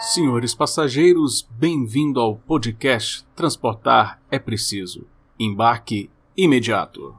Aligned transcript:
Senhores 0.00 0.54
passageiros, 0.54 1.46
bem-vindo 1.58 2.20
ao 2.20 2.34
podcast 2.34 3.22
Transportar 3.36 4.18
é 4.30 4.38
Preciso. 4.38 5.06
Embarque 5.38 6.08
imediato. 6.34 7.14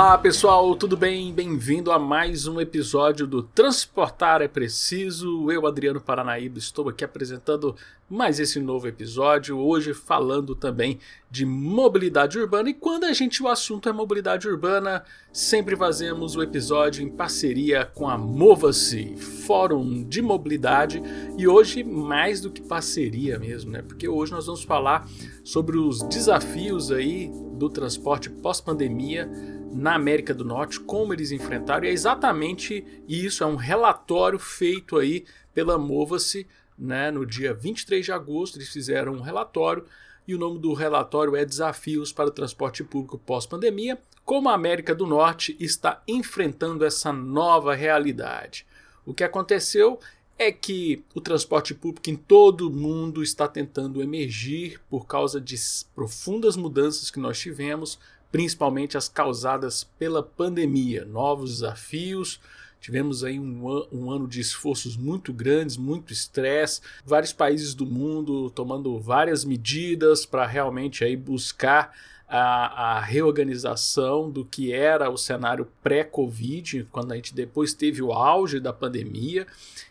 Olá 0.00 0.16
pessoal, 0.16 0.74
tudo 0.74 0.96
bem? 0.96 1.30
Bem-vindo 1.30 1.92
a 1.92 1.98
mais 1.98 2.46
um 2.46 2.58
episódio 2.58 3.26
do 3.26 3.42
Transportar 3.42 4.40
é 4.40 4.48
Preciso. 4.48 5.50
Eu, 5.52 5.66
Adriano 5.66 6.00
Paranaíba, 6.00 6.58
estou 6.58 6.88
aqui 6.88 7.04
apresentando 7.04 7.76
mais 8.08 8.40
esse 8.40 8.58
novo 8.58 8.88
episódio. 8.88 9.58
Hoje 9.58 9.92
falando 9.92 10.54
também 10.54 10.98
de 11.30 11.44
mobilidade 11.44 12.38
urbana. 12.38 12.70
E 12.70 12.74
quando 12.74 13.04
a 13.04 13.12
gente 13.12 13.42
o 13.42 13.48
assunto 13.48 13.90
é 13.90 13.92
mobilidade 13.92 14.48
urbana, 14.48 15.04
sempre 15.30 15.76
fazemos 15.76 16.34
o 16.34 16.42
episódio 16.42 17.04
em 17.04 17.10
parceria 17.10 17.84
com 17.84 18.08
a 18.08 18.16
Mova-se, 18.16 19.18
Fórum 19.18 20.02
de 20.02 20.22
Mobilidade. 20.22 21.02
E 21.36 21.46
hoje, 21.46 21.84
mais 21.84 22.40
do 22.40 22.48
que 22.48 22.62
parceria 22.62 23.38
mesmo, 23.38 23.70
né? 23.70 23.82
Porque 23.82 24.08
hoje 24.08 24.32
nós 24.32 24.46
vamos 24.46 24.64
falar 24.64 25.06
sobre 25.44 25.76
os 25.76 26.02
desafios 26.04 26.90
aí 26.90 27.30
do 27.52 27.68
transporte 27.68 28.30
pós-pandemia 28.30 29.30
na 29.70 29.94
América 29.94 30.34
do 30.34 30.44
Norte, 30.44 30.80
como 30.80 31.12
eles 31.12 31.32
enfrentaram, 31.32 31.84
e 31.84 31.88
é 31.88 31.92
exatamente 31.92 32.84
isso, 33.08 33.44
é 33.44 33.46
um 33.46 33.56
relatório 33.56 34.38
feito 34.38 34.96
aí 34.96 35.24
pela 35.54 35.78
Mova-se, 35.78 36.46
né, 36.78 37.10
no 37.10 37.26
dia 37.26 37.52
23 37.52 38.04
de 38.04 38.12
agosto, 38.12 38.56
eles 38.56 38.68
fizeram 38.68 39.14
um 39.14 39.20
relatório, 39.20 39.84
e 40.26 40.34
o 40.34 40.38
nome 40.38 40.58
do 40.58 40.72
relatório 40.72 41.36
é 41.36 41.44
Desafios 41.44 42.12
para 42.12 42.28
o 42.28 42.32
Transporte 42.32 42.84
Público 42.84 43.18
Pós-Pandemia, 43.18 43.98
como 44.24 44.48
a 44.48 44.54
América 44.54 44.94
do 44.94 45.06
Norte 45.06 45.56
está 45.58 46.02
enfrentando 46.06 46.84
essa 46.84 47.12
nova 47.12 47.74
realidade. 47.74 48.66
O 49.04 49.12
que 49.12 49.24
aconteceu 49.24 49.98
é 50.38 50.50
que 50.50 51.04
o 51.14 51.20
transporte 51.20 51.74
público 51.74 52.08
em 52.08 52.16
todo 52.16 52.68
o 52.68 52.72
mundo 52.72 53.22
está 53.22 53.46
tentando 53.46 54.00
emergir 54.00 54.80
por 54.88 55.06
causa 55.06 55.38
de 55.38 55.54
profundas 55.94 56.56
mudanças 56.56 57.10
que 57.10 57.20
nós 57.20 57.38
tivemos, 57.38 57.98
principalmente 58.30 58.96
as 58.96 59.08
causadas 59.08 59.84
pela 59.98 60.22
pandemia, 60.22 61.04
novos 61.04 61.54
desafios. 61.54 62.40
Tivemos 62.80 63.22
aí 63.22 63.38
um, 63.38 63.86
um 63.92 64.10
ano 64.10 64.26
de 64.26 64.40
esforços 64.40 64.96
muito 64.96 65.32
grandes, 65.32 65.76
muito 65.76 66.12
estresse, 66.12 66.80
vários 67.04 67.32
países 67.32 67.74
do 67.74 67.84
mundo 67.84 68.50
tomando 68.50 68.98
várias 68.98 69.44
medidas 69.44 70.24
para 70.24 70.46
realmente 70.46 71.04
aí 71.04 71.14
buscar 71.14 71.92
a, 72.26 72.96
a, 72.96 73.00
reorganização 73.00 74.30
do 74.30 74.44
que 74.44 74.72
era 74.72 75.10
o 75.10 75.16
cenário 75.16 75.68
pré-Covid, 75.82 76.86
quando 76.90 77.12
a 77.12 77.16
gente 77.16 77.34
depois 77.34 77.74
teve 77.74 78.00
o 78.00 78.12
auge 78.12 78.60
da 78.60 78.72
pandemia, 78.72 79.46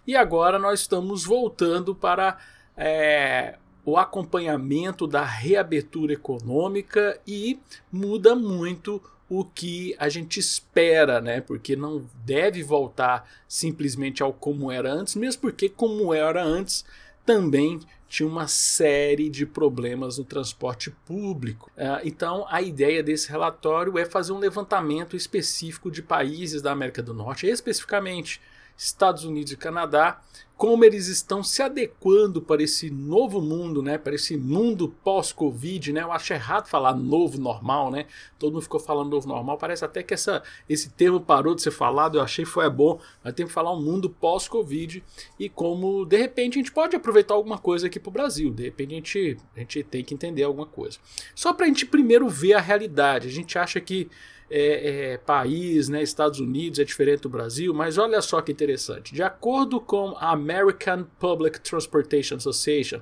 e 0.08 0.16
agora 0.16 0.58
nós 0.58 0.80
estamos 0.80 1.26
voltando 1.26 1.94
para 1.94 2.38
é, 2.78 3.58
o 3.90 3.98
acompanhamento 3.98 5.08
da 5.08 5.24
reabertura 5.24 6.14
econômica 6.14 7.20
e 7.26 7.60
muda 7.92 8.36
muito 8.36 9.02
o 9.28 9.44
que 9.44 9.96
a 9.98 10.10
gente 10.10 10.40
espera, 10.40 11.20
né? 11.20 11.42
Porque 11.42 11.76
não 11.76 12.06
deve 12.26 12.64
voltar 12.64 13.30
simplesmente 13.48 14.22
ao 14.22 14.34
como 14.34 14.72
era 14.72 14.92
antes, 14.92 15.16
mesmo 15.16 15.42
porque 15.42 15.70
como 15.70 16.14
era 16.14 16.44
antes 16.44 16.86
também 17.26 17.80
tinha 18.08 18.28
uma 18.28 18.48
série 18.48 19.30
de 19.30 19.46
problemas 19.46 20.18
no 20.18 20.24
transporte 20.24 20.90
público. 21.06 21.72
Uh, 21.78 22.02
então, 22.04 22.46
a 22.50 22.60
ideia 22.60 23.04
desse 23.04 23.30
relatório 23.30 24.00
é 24.00 24.06
fazer 24.06 24.32
um 24.32 24.40
levantamento 24.40 25.16
específico 25.16 25.92
de 25.92 26.02
países 26.02 26.60
da 26.60 26.72
América 26.72 27.04
do 27.04 27.14
Norte, 27.14 27.46
especificamente 27.46 28.42
Estados 28.80 29.26
Unidos 29.26 29.52
e 29.52 29.58
Canadá, 29.58 30.22
como 30.56 30.84
eles 30.84 31.08
estão 31.08 31.44
se 31.44 31.62
adequando 31.62 32.42
para 32.42 32.64
esse 32.64 32.90
novo 32.90 33.42
mundo, 33.42 33.82
né? 33.82 33.98
Para 33.98 34.16
esse 34.16 34.38
mundo 34.38 34.94
pós-Covid, 35.04 35.92
né? 35.92 36.02
Eu 36.02 36.12
acho 36.12 36.34
errado 36.34 36.68
falar 36.68 36.94
novo 36.94 37.38
normal, 37.40 37.92
né? 37.92 38.06
Todo 38.38 38.54
mundo 38.54 38.62
ficou 38.64 38.80
falando 38.80 39.10
novo 39.10 39.28
normal, 39.28 39.58
parece 39.58 39.84
até 39.84 40.02
que 40.02 40.14
essa, 40.14 40.42
esse 40.68 40.90
termo 40.92 41.20
parou 41.20 41.56
de 41.56 41.62
ser 41.62 41.72
falado, 41.72 42.18
eu 42.18 42.22
achei 42.22 42.46
que 42.46 42.52
foi 42.52 42.70
bom, 42.70 43.00
mas 43.24 43.34
tem 43.34 43.46
que 43.46 43.52
falar 43.52 43.74
um 43.74 43.82
mundo 43.82 44.10
pós-Covid 44.10 45.04
e 45.38 45.50
como 45.50 46.06
de 46.06 46.18
repente 46.18 46.58
a 46.58 46.62
gente 46.62 46.72
pode 46.72 46.96
aproveitar 46.96 47.34
alguma 47.34 47.58
coisa 47.58 47.88
aqui 47.88 48.00
para 48.00 48.10
o 48.10 48.14
Brasil, 48.14 48.50
de 48.52 48.64
repente 48.64 48.94
a 48.94 48.96
gente, 48.96 49.38
a 49.56 49.60
gente 49.60 49.84
tem 49.84 50.04
que 50.04 50.14
entender 50.14 50.44
alguma 50.44 50.66
coisa. 50.66 50.98
Só 51.36 51.54
para 51.54 51.66
a 51.66 51.68
gente 51.68 51.86
primeiro 51.86 52.28
ver 52.30 52.54
a 52.54 52.62
realidade, 52.62 53.28
a 53.28 53.32
gente 53.32 53.58
acha 53.58 53.80
que 53.80 54.10
é, 54.50 55.14
é, 55.14 55.18
país, 55.18 55.90
né, 55.90 56.02
Estados 56.02 56.40
Unidos 56.40 56.80
é 56.80 56.84
diferente 56.84 57.22
do 57.22 57.30
Brasil, 57.30 57.72
mas 57.74 57.98
olha 57.98 58.22
só 58.22 58.42
que 58.42 58.52
interessante. 58.52 59.14
De 59.14 59.22
acordo 59.22 59.80
com 59.80 60.16
a 60.18 60.32
American 60.32 61.06
Public 61.20 61.62
Transportation 61.62 62.36
Association, 62.36 63.02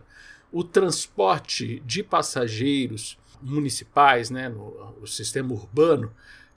o 0.52 0.64
transporte 0.64 1.82
de 1.86 2.04
passageiros 2.04 3.18
municipais, 3.42 4.30
né, 4.30 4.50
no, 4.50 4.96
no 5.00 5.08
sistema 5.08 5.54
urbano, 5.54 6.12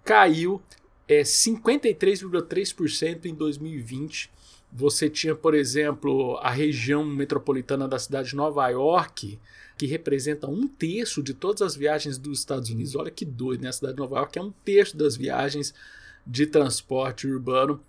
caiu 0.04 0.60
é, 1.06 1.22
53,3% 1.22 3.26
em 3.26 3.34
2020. 3.34 4.30
Você 4.72 5.10
tinha, 5.10 5.34
por 5.34 5.52
exemplo, 5.54 6.36
a 6.38 6.50
região 6.50 7.04
metropolitana 7.04 7.88
da 7.88 7.98
cidade 7.98 8.30
de 8.30 8.36
Nova 8.36 8.66
York, 8.68 9.38
que 9.80 9.86
representa 9.86 10.46
um 10.46 10.68
terço 10.68 11.22
de 11.22 11.32
todas 11.32 11.62
as 11.62 11.74
viagens 11.74 12.18
dos 12.18 12.40
Estados 12.40 12.68
Unidos. 12.68 12.94
Olha 12.94 13.10
que 13.10 13.24
doido, 13.24 13.62
né? 13.62 13.70
A 13.70 13.72
cidade 13.72 13.94
de 13.94 14.00
Nova 14.00 14.16
York 14.16 14.38
é 14.38 14.42
um 14.42 14.52
terço 14.62 14.94
das 14.94 15.16
viagens 15.16 15.72
de 16.26 16.46
transporte 16.46 17.26
urbano. 17.26 17.82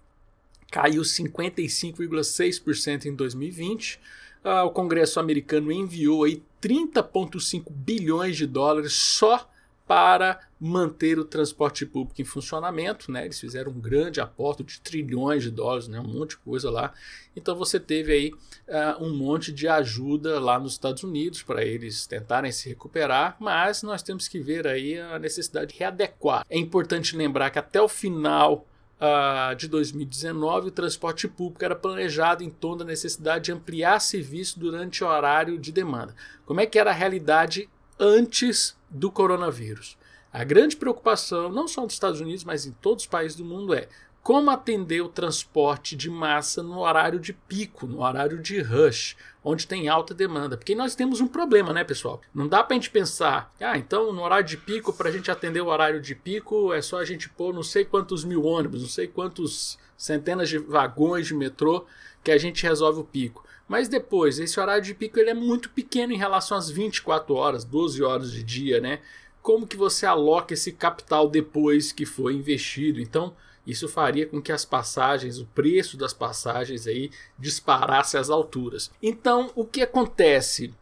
Caiu 0.71 1.01
55,6% 1.01 3.07
em 3.07 3.13
2020. 3.13 3.99
Ah, 4.41 4.63
o 4.63 4.71
Congresso 4.71 5.19
americano 5.19 5.69
enviou 5.69 6.23
aí 6.23 6.41
30,5 6.61 7.69
bilhões 7.69 8.37
de 8.37 8.47
dólares 8.47 8.93
só 8.93 9.50
para 9.91 10.39
manter 10.57 11.19
o 11.19 11.25
transporte 11.25 11.85
público 11.85 12.21
em 12.21 12.23
funcionamento. 12.23 13.11
Né? 13.11 13.25
Eles 13.25 13.37
fizeram 13.37 13.73
um 13.73 13.79
grande 13.81 14.21
aporte 14.21 14.63
de 14.63 14.79
trilhões 14.79 15.43
de 15.43 15.51
dólares, 15.51 15.89
né? 15.89 15.99
um 15.99 16.07
monte 16.07 16.29
de 16.29 16.37
coisa 16.37 16.71
lá. 16.71 16.93
Então 17.35 17.57
você 17.57 17.77
teve 17.77 18.13
aí 18.13 18.31
uh, 18.69 19.03
um 19.03 19.13
monte 19.13 19.51
de 19.51 19.67
ajuda 19.67 20.39
lá 20.39 20.57
nos 20.57 20.71
Estados 20.71 21.03
Unidos 21.03 21.43
para 21.43 21.65
eles 21.65 22.07
tentarem 22.07 22.53
se 22.53 22.69
recuperar, 22.69 23.35
mas 23.37 23.83
nós 23.83 24.01
temos 24.01 24.29
que 24.29 24.39
ver 24.39 24.65
aí 24.65 24.97
a 24.97 25.19
necessidade 25.19 25.73
de 25.73 25.79
readequar. 25.79 26.45
É 26.49 26.57
importante 26.57 27.17
lembrar 27.17 27.49
que 27.49 27.59
até 27.59 27.81
o 27.81 27.89
final 27.89 28.65
uh, 28.95 29.53
de 29.57 29.67
2019 29.67 30.69
o 30.69 30.71
transporte 30.71 31.27
público 31.27 31.65
era 31.65 31.75
planejado 31.75 32.45
em 32.45 32.49
torno 32.49 32.77
da 32.77 32.85
necessidade 32.85 33.43
de 33.43 33.51
ampliar 33.51 33.99
serviço 33.99 34.57
durante 34.57 35.03
o 35.03 35.07
horário 35.07 35.59
de 35.59 35.69
demanda. 35.69 36.15
Como 36.45 36.61
é 36.61 36.65
que 36.65 36.79
era 36.79 36.91
a 36.91 36.93
realidade 36.93 37.67
antes 38.01 38.75
do 38.89 39.11
coronavírus. 39.11 39.95
A 40.33 40.43
grande 40.43 40.75
preocupação, 40.75 41.49
não 41.51 41.67
só 41.67 41.81
nos 41.83 41.93
Estados 41.93 42.19
Unidos, 42.19 42.43
mas 42.43 42.65
em 42.65 42.71
todos 42.71 43.03
os 43.03 43.09
países 43.09 43.37
do 43.37 43.45
mundo, 43.45 43.75
é 43.75 43.87
como 44.23 44.49
atender 44.49 45.01
o 45.01 45.09
transporte 45.09 45.95
de 45.95 46.09
massa 46.09 46.63
no 46.63 46.79
horário 46.79 47.19
de 47.19 47.33
pico, 47.33 47.85
no 47.85 48.01
horário 48.01 48.39
de 48.39 48.61
rush, 48.61 49.15
onde 49.43 49.67
tem 49.67 49.87
alta 49.87 50.13
demanda. 50.13 50.57
Porque 50.57 50.75
nós 50.75 50.95
temos 50.95 51.21
um 51.21 51.27
problema, 51.27 51.73
né, 51.73 51.83
pessoal? 51.83 52.21
Não 52.33 52.47
dá 52.47 52.63
para 52.63 52.75
a 52.75 52.79
gente 52.79 52.89
pensar, 52.89 53.51
ah, 53.59 53.77
então 53.77 54.13
no 54.13 54.21
horário 54.21 54.47
de 54.47 54.57
pico, 54.57 54.93
para 54.93 55.09
a 55.09 55.11
gente 55.11 55.29
atender 55.29 55.61
o 55.61 55.67
horário 55.67 56.01
de 56.01 56.15
pico, 56.15 56.73
é 56.73 56.81
só 56.81 56.99
a 56.99 57.05
gente 57.05 57.29
pôr 57.29 57.53
não 57.53 57.63
sei 57.63 57.83
quantos 57.83 58.23
mil 58.23 58.43
ônibus, 58.43 58.81
não 58.81 58.89
sei 58.89 59.07
quantos 59.07 59.77
centenas 59.97 60.49
de 60.49 60.57
vagões 60.57 61.27
de 61.27 61.33
metrô 61.33 61.85
que 62.23 62.31
a 62.31 62.37
gente 62.37 62.63
resolve 62.63 62.99
o 62.99 63.03
pico. 63.03 63.43
Mas 63.67 63.87
depois, 63.87 64.39
esse 64.39 64.59
horário 64.59 64.83
de 64.83 64.93
pico 64.93 65.19
ele 65.19 65.29
é 65.29 65.33
muito 65.33 65.69
pequeno 65.69 66.11
em 66.13 66.17
relação 66.17 66.57
às 66.57 66.69
24 66.69 67.33
horas, 67.33 67.63
12 67.63 68.03
horas 68.03 68.31
de 68.31 68.43
dia, 68.43 68.81
né? 68.81 68.99
Como 69.41 69.65
que 69.65 69.77
você 69.77 70.05
aloca 70.05 70.53
esse 70.53 70.71
capital 70.71 71.29
depois 71.29 71.91
que 71.91 72.05
foi 72.05 72.33
investido? 72.33 72.99
Então, 72.99 73.35
isso 73.65 73.87
faria 73.87 74.25
com 74.25 74.41
que 74.41 74.51
as 74.51 74.65
passagens, 74.65 75.39
o 75.39 75.45
preço 75.45 75.97
das 75.97 76.13
passagens 76.13 76.87
aí 76.87 77.11
disparasse 77.37 78.17
às 78.17 78.29
alturas. 78.29 78.91
Então, 79.01 79.51
o 79.55 79.65
que 79.65 79.81
acontece? 79.81 80.73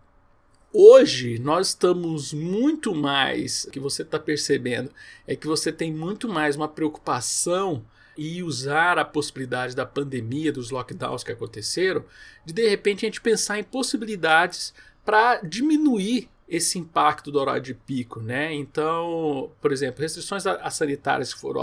Hoje 0.72 1.40
nós 1.40 1.70
estamos 1.70 2.32
muito 2.32 2.94
mais, 2.94 3.66
o 3.66 3.72
que 3.72 3.80
você 3.80 4.04
está 4.04 4.20
percebendo 4.20 4.92
é 5.26 5.36
que 5.36 5.48
você 5.48 5.72
tem 5.72 5.92
muito 5.92 6.30
mais 6.30 6.56
uma 6.56 6.68
preocupação 6.68 7.84
e 8.20 8.44
usar 8.44 9.00
a 9.00 9.06
possibilidade 9.06 9.74
da 9.74 9.86
pandemia, 9.86 10.52
dos 10.52 10.72
lockdowns 10.72 11.24
que 11.24 11.32
aconteceram, 11.32 12.04
de 12.46 12.52
de 12.52 12.68
repente 12.68 13.06
a 13.06 13.08
gente 13.08 13.22
pensar 13.22 13.58
em 13.58 13.64
possibilidades 13.64 14.74
para 15.06 15.38
diminuir 15.38 16.30
esse 16.46 16.78
impacto 16.78 17.32
do 17.32 17.40
horário 17.40 17.62
de 17.62 17.74
pico, 17.74 18.20
né? 18.20 18.54
Então, 18.54 19.52
por 19.62 19.72
exemplo, 19.72 20.02
restrições 20.02 20.44
sanitárias 20.72 21.34
que 21.34 21.40
foram 21.40 21.62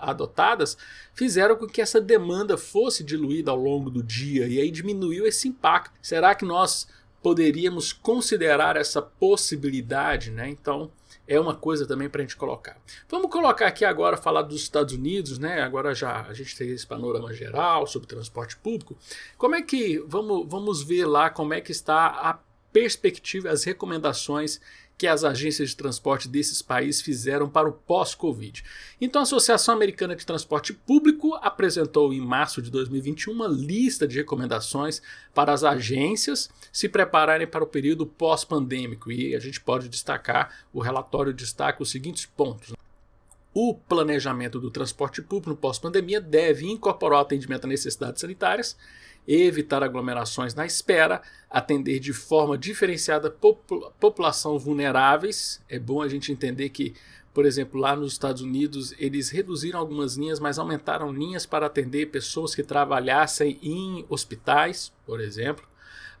adotadas 0.00 0.78
fizeram 1.12 1.56
com 1.56 1.66
que 1.66 1.82
essa 1.82 2.00
demanda 2.00 2.56
fosse 2.56 3.04
diluída 3.04 3.50
ao 3.50 3.58
longo 3.58 3.90
do 3.90 4.02
dia 4.02 4.46
e 4.46 4.58
aí 4.58 4.70
diminuiu 4.70 5.26
esse 5.26 5.46
impacto. 5.48 5.92
Será 6.00 6.34
que 6.34 6.44
nós 6.46 6.88
poderíamos 7.22 7.92
considerar 7.92 8.76
essa 8.76 9.02
possibilidade, 9.02 10.30
né? 10.30 10.48
Então 10.48 10.90
é 11.28 11.38
uma 11.38 11.54
coisa 11.54 11.86
também 11.86 12.08
para 12.08 12.22
a 12.22 12.24
gente 12.24 12.36
colocar. 12.36 12.80
Vamos 13.08 13.30
colocar 13.30 13.66
aqui 13.66 13.84
agora 13.84 14.16
falar 14.16 14.42
dos 14.42 14.62
Estados 14.62 14.94
Unidos, 14.94 15.38
né? 15.38 15.60
Agora 15.60 15.94
já 15.94 16.22
a 16.22 16.32
gente 16.32 16.56
tem 16.56 16.70
esse 16.70 16.86
panorama 16.86 17.32
geral 17.34 17.86
sobre 17.86 18.08
transporte 18.08 18.56
público. 18.56 18.96
Como 19.36 19.54
é 19.54 19.60
que 19.60 19.98
vamos 20.06 20.48
vamos 20.48 20.82
ver 20.82 21.04
lá 21.04 21.28
como 21.28 21.52
é 21.52 21.60
que 21.60 21.70
está 21.70 22.06
a 22.06 22.38
perspectiva, 22.72 23.50
as 23.50 23.64
recomendações 23.64 24.60
que 24.98 25.06
as 25.06 25.22
agências 25.22 25.70
de 25.70 25.76
transporte 25.76 26.28
desses 26.28 26.60
países 26.60 27.00
fizeram 27.00 27.48
para 27.48 27.68
o 27.68 27.72
pós-Covid. 27.72 28.64
Então, 29.00 29.20
a 29.20 29.22
Associação 29.22 29.72
Americana 29.72 30.16
de 30.16 30.26
Transporte 30.26 30.74
Público 30.74 31.34
apresentou 31.36 32.12
em 32.12 32.20
março 32.20 32.60
de 32.60 32.68
2021 32.68 33.32
uma 33.32 33.46
lista 33.46 34.08
de 34.08 34.16
recomendações 34.16 35.00
para 35.32 35.52
as 35.52 35.62
agências 35.62 36.50
se 36.72 36.88
prepararem 36.88 37.46
para 37.46 37.62
o 37.62 37.68
período 37.68 38.04
pós-pandêmico. 38.04 39.12
E 39.12 39.36
a 39.36 39.38
gente 39.38 39.60
pode 39.60 39.88
destacar, 39.88 40.64
o 40.72 40.80
relatório 40.80 41.32
destaca 41.32 41.80
os 41.80 41.90
seguintes 41.90 42.26
pontos. 42.26 42.72
O 43.54 43.74
planejamento 43.74 44.58
do 44.58 44.70
transporte 44.70 45.22
público 45.22 45.50
no 45.50 45.56
pós-pandemia 45.56 46.20
deve 46.20 46.66
incorporar 46.66 47.20
o 47.20 47.22
atendimento 47.22 47.64
a 47.64 47.68
necessidades 47.68 48.20
sanitárias, 48.20 48.76
evitar 49.28 49.84
aglomerações 49.84 50.54
na 50.54 50.64
espera, 50.64 51.20
atender 51.50 52.00
de 52.00 52.14
forma 52.14 52.56
diferenciada 52.56 53.30
popula 53.30 53.90
população 54.00 54.58
vulneráveis. 54.58 55.62
É 55.68 55.78
bom 55.78 56.00
a 56.00 56.08
gente 56.08 56.32
entender 56.32 56.70
que, 56.70 56.94
por 57.34 57.44
exemplo, 57.44 57.78
lá 57.78 57.94
nos 57.94 58.12
Estados 58.12 58.40
Unidos, 58.40 58.94
eles 58.98 59.28
reduziram 59.28 59.78
algumas 59.78 60.16
linhas, 60.16 60.40
mas 60.40 60.58
aumentaram 60.58 61.12
linhas 61.12 61.44
para 61.44 61.66
atender 61.66 62.06
pessoas 62.06 62.54
que 62.54 62.62
trabalhassem 62.62 63.58
em 63.62 64.06
hospitais, 64.08 64.92
por 65.04 65.20
exemplo. 65.20 65.68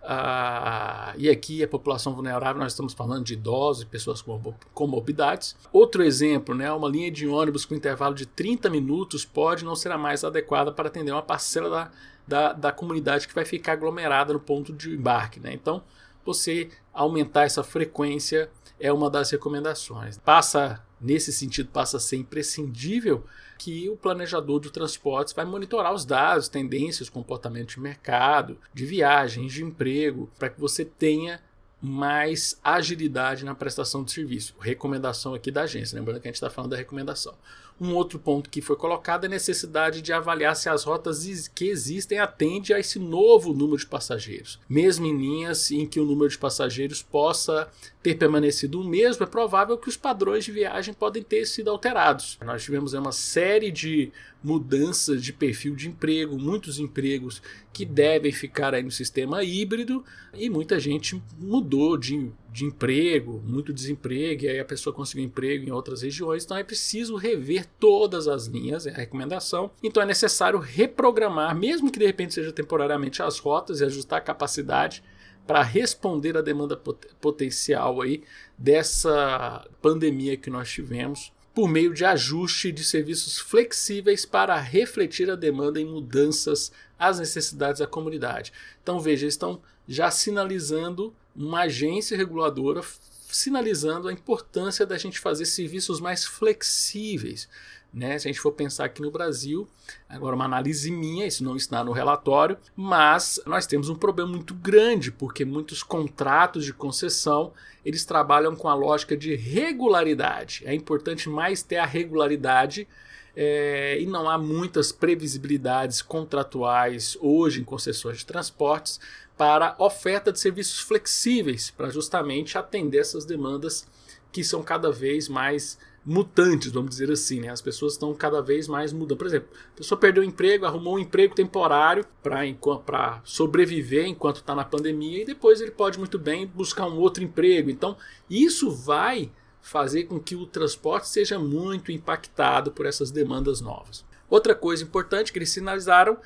Ah, 0.02 1.12
e 1.16 1.28
aqui 1.28 1.62
a 1.62 1.68
população 1.68 2.14
vulnerável, 2.14 2.60
nós 2.60 2.72
estamos 2.72 2.92
falando 2.92 3.24
de 3.24 3.32
idosos 3.32 3.82
e 3.82 3.86
pessoas 3.86 4.22
com 4.22 4.54
comorbidades. 4.72 5.56
Outro 5.72 6.02
exemplo, 6.02 6.54
né, 6.54 6.70
uma 6.72 6.88
linha 6.88 7.10
de 7.10 7.26
ônibus 7.26 7.64
com 7.64 7.74
intervalo 7.74 8.14
de 8.14 8.24
30 8.26 8.70
minutos 8.70 9.24
pode 9.24 9.64
não 9.64 9.74
ser 9.74 9.90
a 9.90 9.98
mais 9.98 10.22
adequada 10.24 10.70
para 10.70 10.88
atender 10.88 11.10
uma 11.10 11.22
parcela 11.22 11.68
da, 11.68 11.90
da, 12.28 12.52
da 12.52 12.70
comunidade 12.70 13.26
que 13.26 13.34
vai 13.34 13.44
ficar 13.44 13.72
aglomerada 13.72 14.32
no 14.32 14.38
ponto 14.40 14.72
de 14.72 14.90
embarque. 14.90 15.40
Né? 15.40 15.54
Então, 15.54 15.82
você 16.24 16.68
aumentar 16.92 17.44
essa 17.44 17.64
frequência 17.64 18.50
é 18.78 18.92
uma 18.92 19.10
das 19.10 19.30
recomendações. 19.30 20.18
Passa, 20.18 20.84
nesse 21.00 21.32
sentido, 21.32 21.70
passa 21.70 21.96
a 21.96 22.00
ser 22.00 22.16
imprescindível 22.16 23.24
que 23.56 23.88
o 23.88 23.96
planejador 23.96 24.60
de 24.60 24.70
transportes 24.70 25.32
vai 25.32 25.44
monitorar 25.44 25.92
os 25.92 26.04
dados, 26.04 26.48
tendências, 26.48 27.08
comportamento 27.08 27.70
de 27.70 27.80
mercado, 27.80 28.58
de 28.72 28.86
viagens, 28.86 29.52
de 29.52 29.64
emprego, 29.64 30.30
para 30.38 30.50
que 30.50 30.60
você 30.60 30.84
tenha 30.84 31.40
mais 31.80 32.58
agilidade 32.62 33.44
na 33.44 33.54
prestação 33.54 34.04
de 34.04 34.12
serviço. 34.12 34.54
Recomendação 34.60 35.34
aqui 35.34 35.50
da 35.50 35.62
agência, 35.62 35.98
lembrando 35.98 36.20
que 36.20 36.28
a 36.28 36.30
gente 36.30 36.36
está 36.36 36.50
falando 36.50 36.72
da 36.72 36.76
recomendação. 36.76 37.34
Um 37.80 37.94
outro 37.94 38.18
ponto 38.18 38.50
que 38.50 38.60
foi 38.60 38.76
colocado 38.76 39.24
é 39.24 39.26
a 39.26 39.30
necessidade 39.30 40.02
de 40.02 40.12
avaliar 40.12 40.56
se 40.56 40.68
as 40.68 40.84
rotas 40.84 41.48
que 41.48 41.66
existem 41.66 42.18
atendem 42.18 42.74
a 42.74 42.80
esse 42.80 42.98
novo 42.98 43.52
número 43.52 43.78
de 43.78 43.86
passageiros. 43.86 44.58
Mesmo 44.68 45.06
em 45.06 45.16
linhas 45.16 45.70
em 45.70 45.86
que 45.86 46.00
o 46.00 46.04
número 46.04 46.28
de 46.28 46.38
passageiros 46.38 47.02
possa 47.02 47.68
ter 48.02 48.16
permanecido 48.16 48.80
o 48.80 48.84
mesmo, 48.84 49.24
é 49.24 49.26
provável 49.26 49.76
que 49.76 49.88
os 49.88 49.96
padrões 49.96 50.44
de 50.44 50.52
viagem 50.52 50.94
podem 50.94 51.22
ter 51.22 51.46
sido 51.46 51.70
alterados. 51.70 52.38
Nós 52.44 52.62
tivemos 52.62 52.94
uma 52.94 53.12
série 53.12 53.70
de 53.70 54.12
mudanças 54.42 55.22
de 55.22 55.32
perfil 55.32 55.74
de 55.74 55.88
emprego, 55.88 56.38
muitos 56.38 56.78
empregos 56.78 57.42
que 57.72 57.84
devem 57.84 58.32
ficar 58.32 58.74
aí 58.74 58.82
no 58.82 58.90
sistema 58.90 59.42
híbrido 59.42 60.04
e 60.34 60.48
muita 60.48 60.78
gente 60.78 61.20
mudou 61.38 61.96
de, 61.96 62.30
de 62.58 62.64
emprego, 62.64 63.40
muito 63.46 63.72
desemprego, 63.72 64.44
e 64.44 64.48
aí 64.48 64.58
a 64.58 64.64
pessoa 64.64 64.92
conseguiu 64.92 65.24
emprego 65.24 65.64
em 65.64 65.70
outras 65.70 66.02
regiões, 66.02 66.44
então 66.44 66.56
é 66.56 66.64
preciso 66.64 67.14
rever 67.14 67.64
todas 67.78 68.26
as 68.26 68.46
linhas, 68.46 68.84
é 68.84 68.90
a 68.90 68.96
recomendação. 68.96 69.70
Então 69.80 70.02
é 70.02 70.06
necessário 70.06 70.58
reprogramar, 70.58 71.56
mesmo 71.56 71.90
que 71.90 72.00
de 72.00 72.06
repente 72.06 72.34
seja 72.34 72.52
temporariamente, 72.52 73.22
as 73.22 73.38
rotas 73.38 73.80
e 73.80 73.84
ajustar 73.84 74.18
a 74.18 74.22
capacidade 74.22 75.04
para 75.46 75.62
responder 75.62 76.36
à 76.36 76.42
demanda 76.42 76.76
pot 76.76 77.06
potencial 77.20 78.02
aí 78.02 78.22
dessa 78.58 79.64
pandemia 79.80 80.36
que 80.36 80.50
nós 80.50 80.68
tivemos 80.68 81.32
por 81.54 81.68
meio 81.68 81.94
de 81.94 82.04
ajuste 82.04 82.70
de 82.72 82.84
serviços 82.84 83.38
flexíveis 83.38 84.26
para 84.26 84.58
refletir 84.58 85.30
a 85.30 85.36
demanda 85.36 85.80
em 85.80 85.84
mudanças 85.84 86.72
às 86.98 87.18
necessidades 87.18 87.78
da 87.80 87.86
comunidade. 87.86 88.52
Então 88.82 89.00
veja, 89.00 89.26
estão 89.26 89.62
já 89.88 90.10
sinalizando 90.10 91.14
uma 91.34 91.62
agência 91.62 92.16
reguladora 92.16 92.82
sinalizando 93.30 94.08
a 94.08 94.12
importância 94.12 94.86
da 94.86 94.96
gente 94.96 95.18
fazer 95.18 95.44
serviços 95.44 96.00
mais 96.00 96.24
flexíveis. 96.24 97.48
Né? 97.92 98.18
Se 98.18 98.28
a 98.28 98.32
gente 98.32 98.40
for 98.40 98.52
pensar 98.52 98.84
aqui 98.84 99.00
no 99.00 99.10
Brasil, 99.10 99.68
agora 100.08 100.36
uma 100.36 100.44
análise 100.44 100.90
minha, 100.90 101.26
isso 101.26 101.42
não 101.42 101.56
está 101.56 101.82
no 101.82 101.92
relatório, 101.92 102.58
mas 102.76 103.40
nós 103.46 103.66
temos 103.66 103.88
um 103.88 103.94
problema 103.94 104.30
muito 104.30 104.54
grande, 104.54 105.10
porque 105.10 105.44
muitos 105.44 105.82
contratos 105.82 106.64
de 106.64 106.72
concessão, 106.72 107.52
eles 107.84 108.04
trabalham 108.04 108.54
com 108.54 108.68
a 108.68 108.74
lógica 108.74 109.16
de 109.16 109.34
regularidade. 109.34 110.62
É 110.66 110.74
importante 110.74 111.28
mais 111.28 111.62
ter 111.62 111.76
a 111.76 111.86
regularidade 111.86 112.86
é, 113.34 113.98
e 114.00 114.06
não 114.06 114.28
há 114.28 114.36
muitas 114.36 114.92
previsibilidades 114.92 116.02
contratuais 116.02 117.16
hoje 117.20 117.60
em 117.60 117.64
concessões 117.64 118.18
de 118.18 118.26
transportes 118.26 119.00
para 119.38 119.74
oferta 119.78 120.32
de 120.32 120.40
serviços 120.40 120.80
flexíveis, 120.80 121.70
para 121.70 121.88
justamente 121.88 122.58
atender 122.58 122.98
essas 122.98 123.24
demandas 123.24 123.86
que 124.30 124.44
são 124.44 124.62
cada 124.62 124.90
vez 124.92 125.28
mais 125.28 125.78
mutantes, 126.04 126.72
vamos 126.72 126.90
dizer 126.90 127.10
assim, 127.10 127.40
né? 127.40 127.50
As 127.50 127.60
pessoas 127.60 127.92
estão 127.92 128.14
cada 128.14 128.40
vez 128.40 128.66
mais 128.66 128.92
mudando. 128.92 129.18
Por 129.18 129.26
exemplo, 129.26 129.48
a 129.74 129.76
pessoa 129.76 129.98
perdeu 129.98 130.22
o 130.22 130.26
emprego, 130.26 130.64
arrumou 130.64 130.96
um 130.96 130.98
emprego 130.98 131.34
temporário 131.34 132.04
para 132.22 133.20
sobreviver 133.24 134.06
enquanto 134.06 134.36
está 134.36 134.54
na 134.54 134.64
pandemia 134.64 135.22
e 135.22 135.26
depois 135.26 135.60
ele 135.60 135.70
pode 135.70 135.98
muito 135.98 136.18
bem 136.18 136.46
buscar 136.46 136.86
um 136.86 136.98
outro 136.98 137.22
emprego. 137.22 137.70
Então, 137.70 137.96
isso 138.28 138.70
vai 138.70 139.30
fazer 139.60 140.04
com 140.04 140.18
que 140.18 140.34
o 140.34 140.46
transporte 140.46 141.08
seja 141.08 141.38
muito 141.38 141.92
impactado 141.92 142.72
por 142.72 142.86
essas 142.86 143.10
demandas 143.10 143.60
novas. 143.60 144.04
Outra 144.30 144.54
coisa 144.54 144.84
importante 144.84 145.32
que 145.32 145.38
eles 145.38 145.50
sinalizaram 145.50 146.18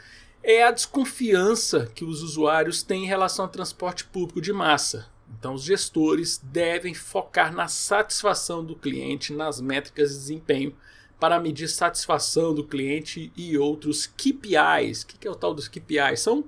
é 0.43 0.65
a 0.65 0.71
desconfiança 0.71 1.91
que 1.94 2.05
os 2.05 2.23
usuários 2.23 2.83
têm 2.83 3.05
em 3.05 3.09
relação 3.09 3.44
ao 3.44 3.50
transporte 3.50 4.05
público 4.05 4.41
de 4.41 4.53
massa. 4.53 5.06
Então, 5.39 5.55
os 5.55 5.63
gestores 5.63 6.39
devem 6.43 6.94
focar 6.94 7.55
na 7.55 7.69
satisfação 7.69 8.65
do 8.65 8.77
cliente, 8.77 9.32
nas 9.32 9.61
métricas 9.61 10.11
de 10.11 10.19
desempenho, 10.19 10.75
para 11.19 11.39
medir 11.39 11.69
satisfação 11.69 12.53
do 12.53 12.65
cliente 12.65 13.32
e 13.37 13.56
outros 13.56 14.06
KPIs. 14.06 15.03
O 15.03 15.06
que 15.06 15.27
é 15.27 15.31
o 15.31 15.37
tal 15.37 15.55
dos 15.55 15.69
KPIs? 15.69 16.20
São, 16.20 16.44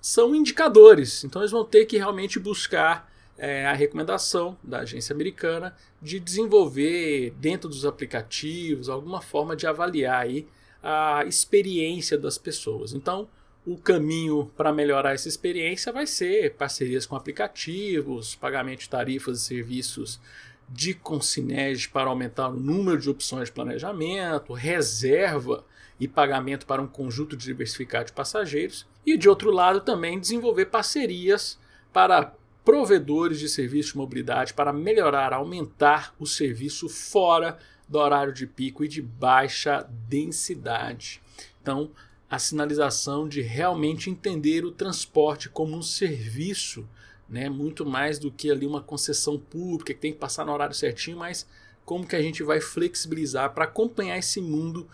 são 0.00 0.34
indicadores. 0.34 1.22
Então, 1.22 1.42
eles 1.42 1.52
vão 1.52 1.64
ter 1.64 1.84
que 1.84 1.98
realmente 1.98 2.38
buscar 2.38 3.10
é, 3.38 3.66
a 3.66 3.74
recomendação 3.74 4.56
da 4.62 4.80
agência 4.80 5.12
americana 5.12 5.76
de 6.00 6.18
desenvolver 6.18 7.34
dentro 7.38 7.68
dos 7.68 7.84
aplicativos 7.84 8.88
alguma 8.88 9.20
forma 9.20 9.54
de 9.54 9.66
avaliar 9.66 10.22
aí 10.22 10.48
a 10.88 11.24
experiência 11.26 12.16
das 12.16 12.38
pessoas. 12.38 12.92
Então, 12.92 13.28
o 13.66 13.76
caminho 13.76 14.48
para 14.56 14.72
melhorar 14.72 15.14
essa 15.14 15.28
experiência 15.28 15.92
vai 15.92 16.06
ser 16.06 16.54
parcerias 16.54 17.04
com 17.04 17.16
aplicativos, 17.16 18.36
pagamento 18.36 18.80
de 18.80 18.88
tarifas 18.88 19.40
e 19.40 19.44
serviços 19.44 20.20
de 20.68 20.94
consinege 20.94 21.88
para 21.88 22.08
aumentar 22.08 22.50
o 22.50 22.56
número 22.56 23.00
de 23.00 23.10
opções 23.10 23.48
de 23.48 23.52
planejamento, 23.52 24.52
reserva 24.52 25.64
e 25.98 26.06
pagamento 26.06 26.66
para 26.66 26.80
um 26.80 26.86
conjunto 26.86 27.36
diversificado 27.36 28.06
de 28.06 28.12
passageiros, 28.12 28.86
e 29.04 29.16
de 29.16 29.28
outro 29.28 29.50
lado 29.50 29.80
também 29.80 30.20
desenvolver 30.20 30.66
parcerias 30.66 31.58
para 31.92 32.32
provedores 32.64 33.40
de 33.40 33.48
serviços 33.48 33.92
de 33.92 33.98
mobilidade 33.98 34.54
para 34.54 34.72
melhorar, 34.72 35.32
aumentar 35.32 36.14
o 36.16 36.26
serviço 36.26 36.88
fora 36.88 37.58
do 37.88 37.98
horário 37.98 38.32
de 38.32 38.46
pico 38.46 38.84
e 38.84 38.88
de 38.88 39.00
baixa 39.00 39.88
densidade. 40.08 41.20
Então, 41.62 41.90
a 42.28 42.38
sinalização 42.38 43.28
de 43.28 43.40
realmente 43.40 44.10
entender 44.10 44.64
o 44.64 44.72
transporte 44.72 45.48
como 45.48 45.76
um 45.76 45.82
serviço, 45.82 46.88
né? 47.28 47.48
muito 47.48 47.86
mais 47.86 48.18
do 48.18 48.30
que 48.30 48.50
ali 48.50 48.66
uma 48.66 48.82
concessão 48.82 49.38
pública 49.38 49.94
que 49.94 50.00
tem 50.00 50.12
que 50.12 50.18
passar 50.18 50.44
no 50.44 50.52
horário 50.52 50.74
certinho, 50.74 51.18
mas 51.18 51.46
como 51.84 52.06
que 52.06 52.16
a 52.16 52.22
gente 52.22 52.42
vai 52.42 52.60
flexibilizar 52.60 53.54
para 53.54 53.64
acompanhar 53.64 54.18
esse 54.18 54.40
mundo 54.40 54.88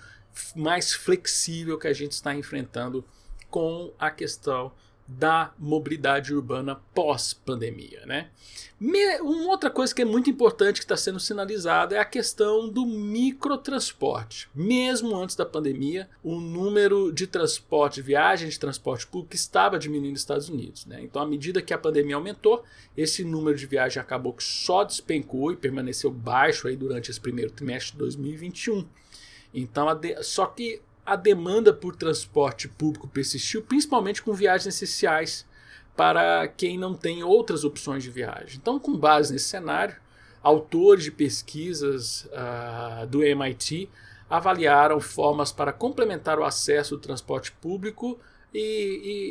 mais 0.54 0.92
flexível 0.92 1.78
que 1.78 1.88
a 1.88 1.92
gente 1.92 2.12
está 2.12 2.34
enfrentando 2.34 3.04
com 3.50 3.92
a 3.99 4.11
questão 4.11 4.72
da 5.06 5.52
mobilidade 5.59 6.35
urbana 6.35 6.80
pós-pandemia. 6.94 8.04
Né? 8.06 8.28
Uma 9.21 9.50
outra 9.50 9.71
coisa 9.71 9.94
que 9.94 10.02
é 10.02 10.04
muito 10.04 10.28
importante 10.28 10.80
que 10.80 10.85
está 10.85 10.97
sendo 10.97 11.21
sinalizada 11.21 11.94
é 11.94 11.99
a 11.99 12.04
questão 12.04 12.68
do 12.68 12.85
microtransporte. 12.85 14.49
Mesmo 14.54 15.14
antes 15.14 15.37
da 15.37 15.47
pandemia, 15.47 16.09
o 16.23 16.40
número 16.40 17.12
de 17.12 17.26
transporte, 17.26 18.02
viagem 18.02 18.49
de 18.49 18.59
transporte 18.59 19.06
público 19.06 19.35
estava 19.35 19.78
diminuindo 19.78 20.12
nos 20.12 20.21
Estados 20.21 20.49
Unidos. 20.49 20.87
Né? 20.87 21.00
Então, 21.02 21.23
à 21.23 21.26
medida 21.26 21.62
que 21.62 21.73
a 21.73 21.78
pandemia 21.78 22.16
aumentou, 22.16 22.64
esse 22.97 23.23
número 23.23 23.56
de 23.56 23.66
viagem 23.66 24.00
acabou 24.00 24.32
que 24.32 24.42
só 24.42 24.82
despencou 24.82 25.52
e 25.52 25.56
permaneceu 25.56 26.11
baixo 26.11 26.66
aí 26.66 26.75
durante 26.75 27.11
esse 27.11 27.21
primeiro 27.21 27.52
trimestre 27.52 27.92
de 27.92 27.99
2021. 27.99 28.85
Então, 29.54 29.87
só 30.23 30.47
que 30.47 30.80
a 31.04 31.16
demanda 31.16 31.73
por 31.73 31.97
transporte 31.97 32.68
público 32.68 33.09
persistiu, 33.09 33.62
principalmente 33.62 34.23
com 34.23 34.32
viagens 34.32 34.75
essenciais 34.75 35.47
para 35.97 36.49
quem 36.49 36.78
não 36.78 36.94
tem 36.94 37.23
outras 37.23 37.64
opções 37.64 38.02
de 38.02 38.11
viagem. 38.11 38.59
Então, 38.61 38.78
com 38.78 38.97
base 38.97 39.32
nesse 39.32 39.47
cenário, 39.47 39.97
autores 40.42 41.04
de 41.04 41.11
pesquisas 41.11 42.26
uh, 42.26 43.06
do 43.06 43.23
MIT 43.23 43.88
avaliaram 44.30 45.00
formas 45.00 45.52
para 45.52 45.73
complementar 45.73 46.38
o 46.38 46.44
acesso 46.44 46.94
ao 46.94 47.00
transporte 47.00 47.52
público 47.52 48.18
e, 48.54 48.59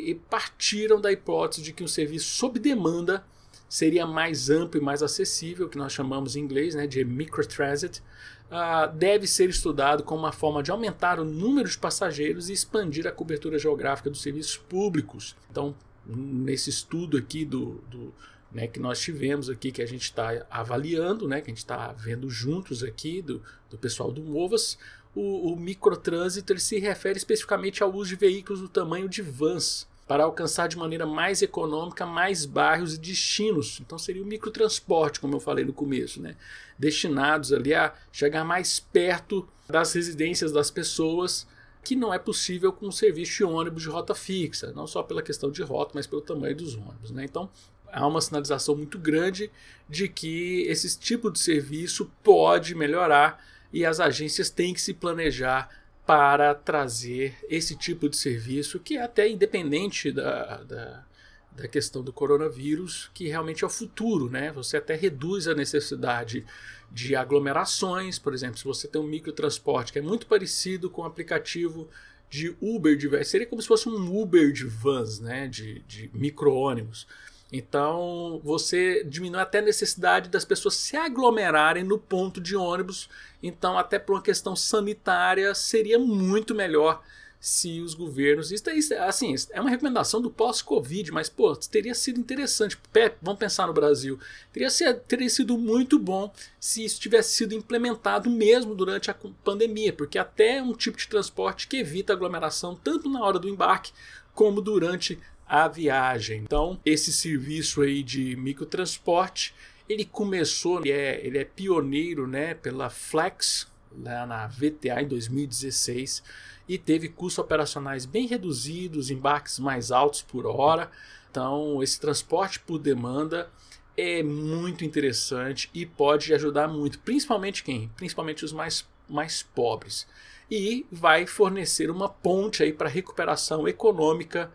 e, 0.06 0.10
e 0.10 0.14
partiram 0.14 1.00
da 1.00 1.10
hipótese 1.10 1.62
de 1.62 1.72
que 1.72 1.82
um 1.82 1.88
serviço 1.88 2.28
sob 2.28 2.58
demanda 2.58 3.24
seria 3.72 4.06
mais 4.06 4.50
amplo 4.50 4.78
e 4.78 4.84
mais 4.84 5.02
acessível, 5.02 5.66
que 5.66 5.78
nós 5.78 5.94
chamamos 5.94 6.36
em 6.36 6.40
inglês 6.40 6.74
né, 6.74 6.86
de 6.86 7.02
microtransit, 7.06 8.02
uh, 8.50 8.94
deve 8.94 9.26
ser 9.26 9.48
estudado 9.48 10.02
como 10.02 10.24
uma 10.24 10.30
forma 10.30 10.62
de 10.62 10.70
aumentar 10.70 11.18
o 11.18 11.24
número 11.24 11.66
de 11.66 11.78
passageiros 11.78 12.50
e 12.50 12.52
expandir 12.52 13.06
a 13.06 13.10
cobertura 13.10 13.58
geográfica 13.58 14.10
dos 14.10 14.20
serviços 14.20 14.58
públicos. 14.58 15.34
Então, 15.50 15.74
nesse 16.04 16.68
estudo 16.68 17.16
aqui 17.16 17.46
do, 17.46 17.82
do 17.90 18.12
né, 18.52 18.66
que 18.66 18.78
nós 18.78 19.00
tivemos 19.00 19.48
aqui, 19.48 19.72
que 19.72 19.80
a 19.80 19.86
gente 19.86 20.02
está 20.02 20.44
avaliando, 20.50 21.26
né, 21.26 21.40
que 21.40 21.50
a 21.50 21.54
gente 21.54 21.64
está 21.64 21.92
vendo 21.92 22.28
juntos 22.28 22.82
aqui 22.82 23.22
do, 23.22 23.40
do 23.70 23.78
pessoal 23.78 24.12
do 24.12 24.22
Movas, 24.22 24.76
o, 25.14 25.50
o 25.50 25.56
microtrânsito 25.56 26.52
ele 26.52 26.60
se 26.60 26.78
refere 26.78 27.16
especificamente 27.16 27.82
ao 27.82 27.90
uso 27.90 28.10
de 28.10 28.16
veículos 28.16 28.60
do 28.60 28.68
tamanho 28.68 29.08
de 29.08 29.22
vans 29.22 29.90
para 30.12 30.24
alcançar 30.24 30.68
de 30.68 30.76
maneira 30.76 31.06
mais 31.06 31.40
econômica 31.40 32.04
mais 32.04 32.44
bairros 32.44 32.92
e 32.92 32.98
destinos. 32.98 33.80
Então 33.80 33.96
seria 33.96 34.22
o 34.22 34.26
microtransporte, 34.26 35.18
como 35.18 35.36
eu 35.36 35.40
falei 35.40 35.64
no 35.64 35.72
começo, 35.72 36.20
né? 36.20 36.36
destinados 36.78 37.50
ali 37.50 37.72
a 37.72 37.94
chegar 38.12 38.44
mais 38.44 38.78
perto 38.78 39.48
das 39.66 39.94
residências 39.94 40.52
das 40.52 40.70
pessoas, 40.70 41.48
que 41.82 41.96
não 41.96 42.12
é 42.12 42.18
possível 42.18 42.74
com 42.74 42.88
o 42.88 42.92
serviço 42.92 43.38
de 43.38 43.44
ônibus 43.44 43.84
de 43.84 43.88
rota 43.88 44.14
fixa, 44.14 44.70
não 44.72 44.86
só 44.86 45.02
pela 45.02 45.22
questão 45.22 45.50
de 45.50 45.62
rota, 45.62 45.92
mas 45.94 46.06
pelo 46.06 46.20
tamanho 46.20 46.56
dos 46.56 46.74
ônibus. 46.74 47.10
Né? 47.10 47.24
Então 47.24 47.48
há 47.90 48.06
uma 48.06 48.20
sinalização 48.20 48.76
muito 48.76 48.98
grande 48.98 49.50
de 49.88 50.10
que 50.10 50.66
esse 50.68 50.98
tipo 50.98 51.30
de 51.30 51.38
serviço 51.38 52.12
pode 52.22 52.74
melhorar 52.74 53.42
e 53.72 53.82
as 53.82 53.98
agências 53.98 54.50
têm 54.50 54.74
que 54.74 54.80
se 54.82 54.92
planejar 54.92 55.70
para 56.06 56.54
trazer 56.54 57.36
esse 57.48 57.76
tipo 57.76 58.08
de 58.08 58.16
serviço 58.16 58.80
que 58.80 58.96
é 58.96 59.02
até 59.02 59.28
independente 59.28 60.10
da, 60.10 60.62
da, 60.64 61.04
da, 61.52 61.68
questão 61.68 62.02
do 62.02 62.12
coronavírus, 62.12 63.10
que 63.14 63.28
realmente 63.28 63.62
é 63.62 63.66
o 63.66 63.70
futuro, 63.70 64.28
né? 64.28 64.50
Você 64.52 64.76
até 64.76 64.94
reduz 64.94 65.46
a 65.46 65.54
necessidade 65.54 66.44
de 66.90 67.14
aglomerações, 67.14 68.18
por 68.18 68.34
exemplo, 68.34 68.58
se 68.58 68.64
você 68.64 68.88
tem 68.88 69.00
um 69.00 69.06
microtransporte 69.06 69.92
que 69.92 69.98
é 69.98 70.02
muito 70.02 70.26
parecido 70.26 70.90
com 70.90 71.02
o 71.02 71.06
aplicativo 71.06 71.88
de 72.28 72.56
Uber 72.60 72.96
de 72.96 73.24
seria 73.24 73.46
como 73.46 73.60
se 73.60 73.68
fosse 73.68 73.88
um 73.88 74.20
Uber 74.20 74.52
de 74.52 74.64
vans, 74.64 75.20
né? 75.20 75.46
De, 75.46 75.80
de 75.80 76.10
micro-ônibus. 76.12 77.06
Então 77.52 78.40
você 78.42 79.04
diminui 79.04 79.40
até 79.40 79.58
a 79.58 79.62
necessidade 79.62 80.30
das 80.30 80.44
pessoas 80.44 80.74
se 80.74 80.96
aglomerarem 80.96 81.84
no 81.84 81.98
ponto 81.98 82.40
de 82.40 82.56
ônibus. 82.56 83.10
Então, 83.42 83.76
até 83.76 83.98
por 83.98 84.14
uma 84.14 84.22
questão 84.22 84.56
sanitária, 84.56 85.54
seria 85.54 85.98
muito 85.98 86.54
melhor 86.54 87.02
se 87.42 87.80
os 87.80 87.92
governos. 87.92 88.52
Isso, 88.52 88.70
isso 88.70 88.94
assim, 88.94 89.34
é 89.50 89.60
uma 89.60 89.68
recomendação 89.68 90.22
do 90.22 90.30
pós-Covid, 90.30 91.10
mas 91.10 91.28
pô, 91.28 91.54
teria 91.56 91.92
sido 91.92 92.20
interessante. 92.20 92.78
Vamos 93.20 93.40
pensar 93.40 93.66
no 93.66 93.72
Brasil. 93.72 94.16
Teria, 94.52 94.70
ser, 94.70 95.00
teria 95.00 95.28
sido 95.28 95.58
muito 95.58 95.98
bom 95.98 96.32
se 96.60 96.84
isso 96.84 97.00
tivesse 97.00 97.34
sido 97.34 97.52
implementado 97.52 98.30
mesmo 98.30 98.76
durante 98.76 99.10
a 99.10 99.16
pandemia, 99.42 99.92
porque 99.92 100.18
até 100.20 100.62
um 100.62 100.72
tipo 100.72 100.96
de 100.96 101.08
transporte 101.08 101.66
que 101.66 101.78
evita 101.78 102.12
aglomeração 102.12 102.76
tanto 102.76 103.10
na 103.10 103.20
hora 103.24 103.40
do 103.40 103.48
embarque 103.48 103.92
como 104.32 104.60
durante 104.60 105.18
a 105.46 105.68
viagem. 105.68 106.40
Então, 106.40 106.80
esse 106.84 107.12
serviço 107.12 107.82
aí 107.82 108.02
de 108.02 108.36
microtransporte, 108.36 109.54
ele 109.88 110.04
começou, 110.04 110.80
ele 110.80 110.90
é, 110.90 111.24
ele 111.24 111.38
é 111.38 111.44
pioneiro 111.44 112.26
né, 112.26 112.54
pela 112.54 112.88
Flex, 112.88 113.70
lá 114.02 114.26
na 114.26 114.46
VTA 114.46 115.02
em 115.02 115.08
2016, 115.08 116.22
e 116.68 116.78
teve 116.78 117.08
custos 117.08 117.38
operacionais 117.38 118.06
bem 118.06 118.26
reduzidos, 118.26 119.10
embarques 119.10 119.58
mais 119.58 119.90
altos 119.90 120.22
por 120.22 120.46
hora. 120.46 120.90
Então, 121.30 121.82
esse 121.82 122.00
transporte 122.00 122.60
por 122.60 122.78
demanda 122.78 123.50
é 123.96 124.22
muito 124.22 124.84
interessante 124.84 125.68
e 125.74 125.84
pode 125.84 126.32
ajudar 126.32 126.68
muito, 126.68 126.98
principalmente 127.00 127.62
quem? 127.62 127.90
Principalmente 127.96 128.44
os 128.44 128.52
mais, 128.52 128.88
mais 129.08 129.42
pobres. 129.42 130.06
E 130.50 130.86
vai 130.90 131.26
fornecer 131.26 131.90
uma 131.90 132.08
ponte 132.08 132.62
aí 132.62 132.72
para 132.72 132.88
recuperação 132.88 133.66
econômica 133.66 134.50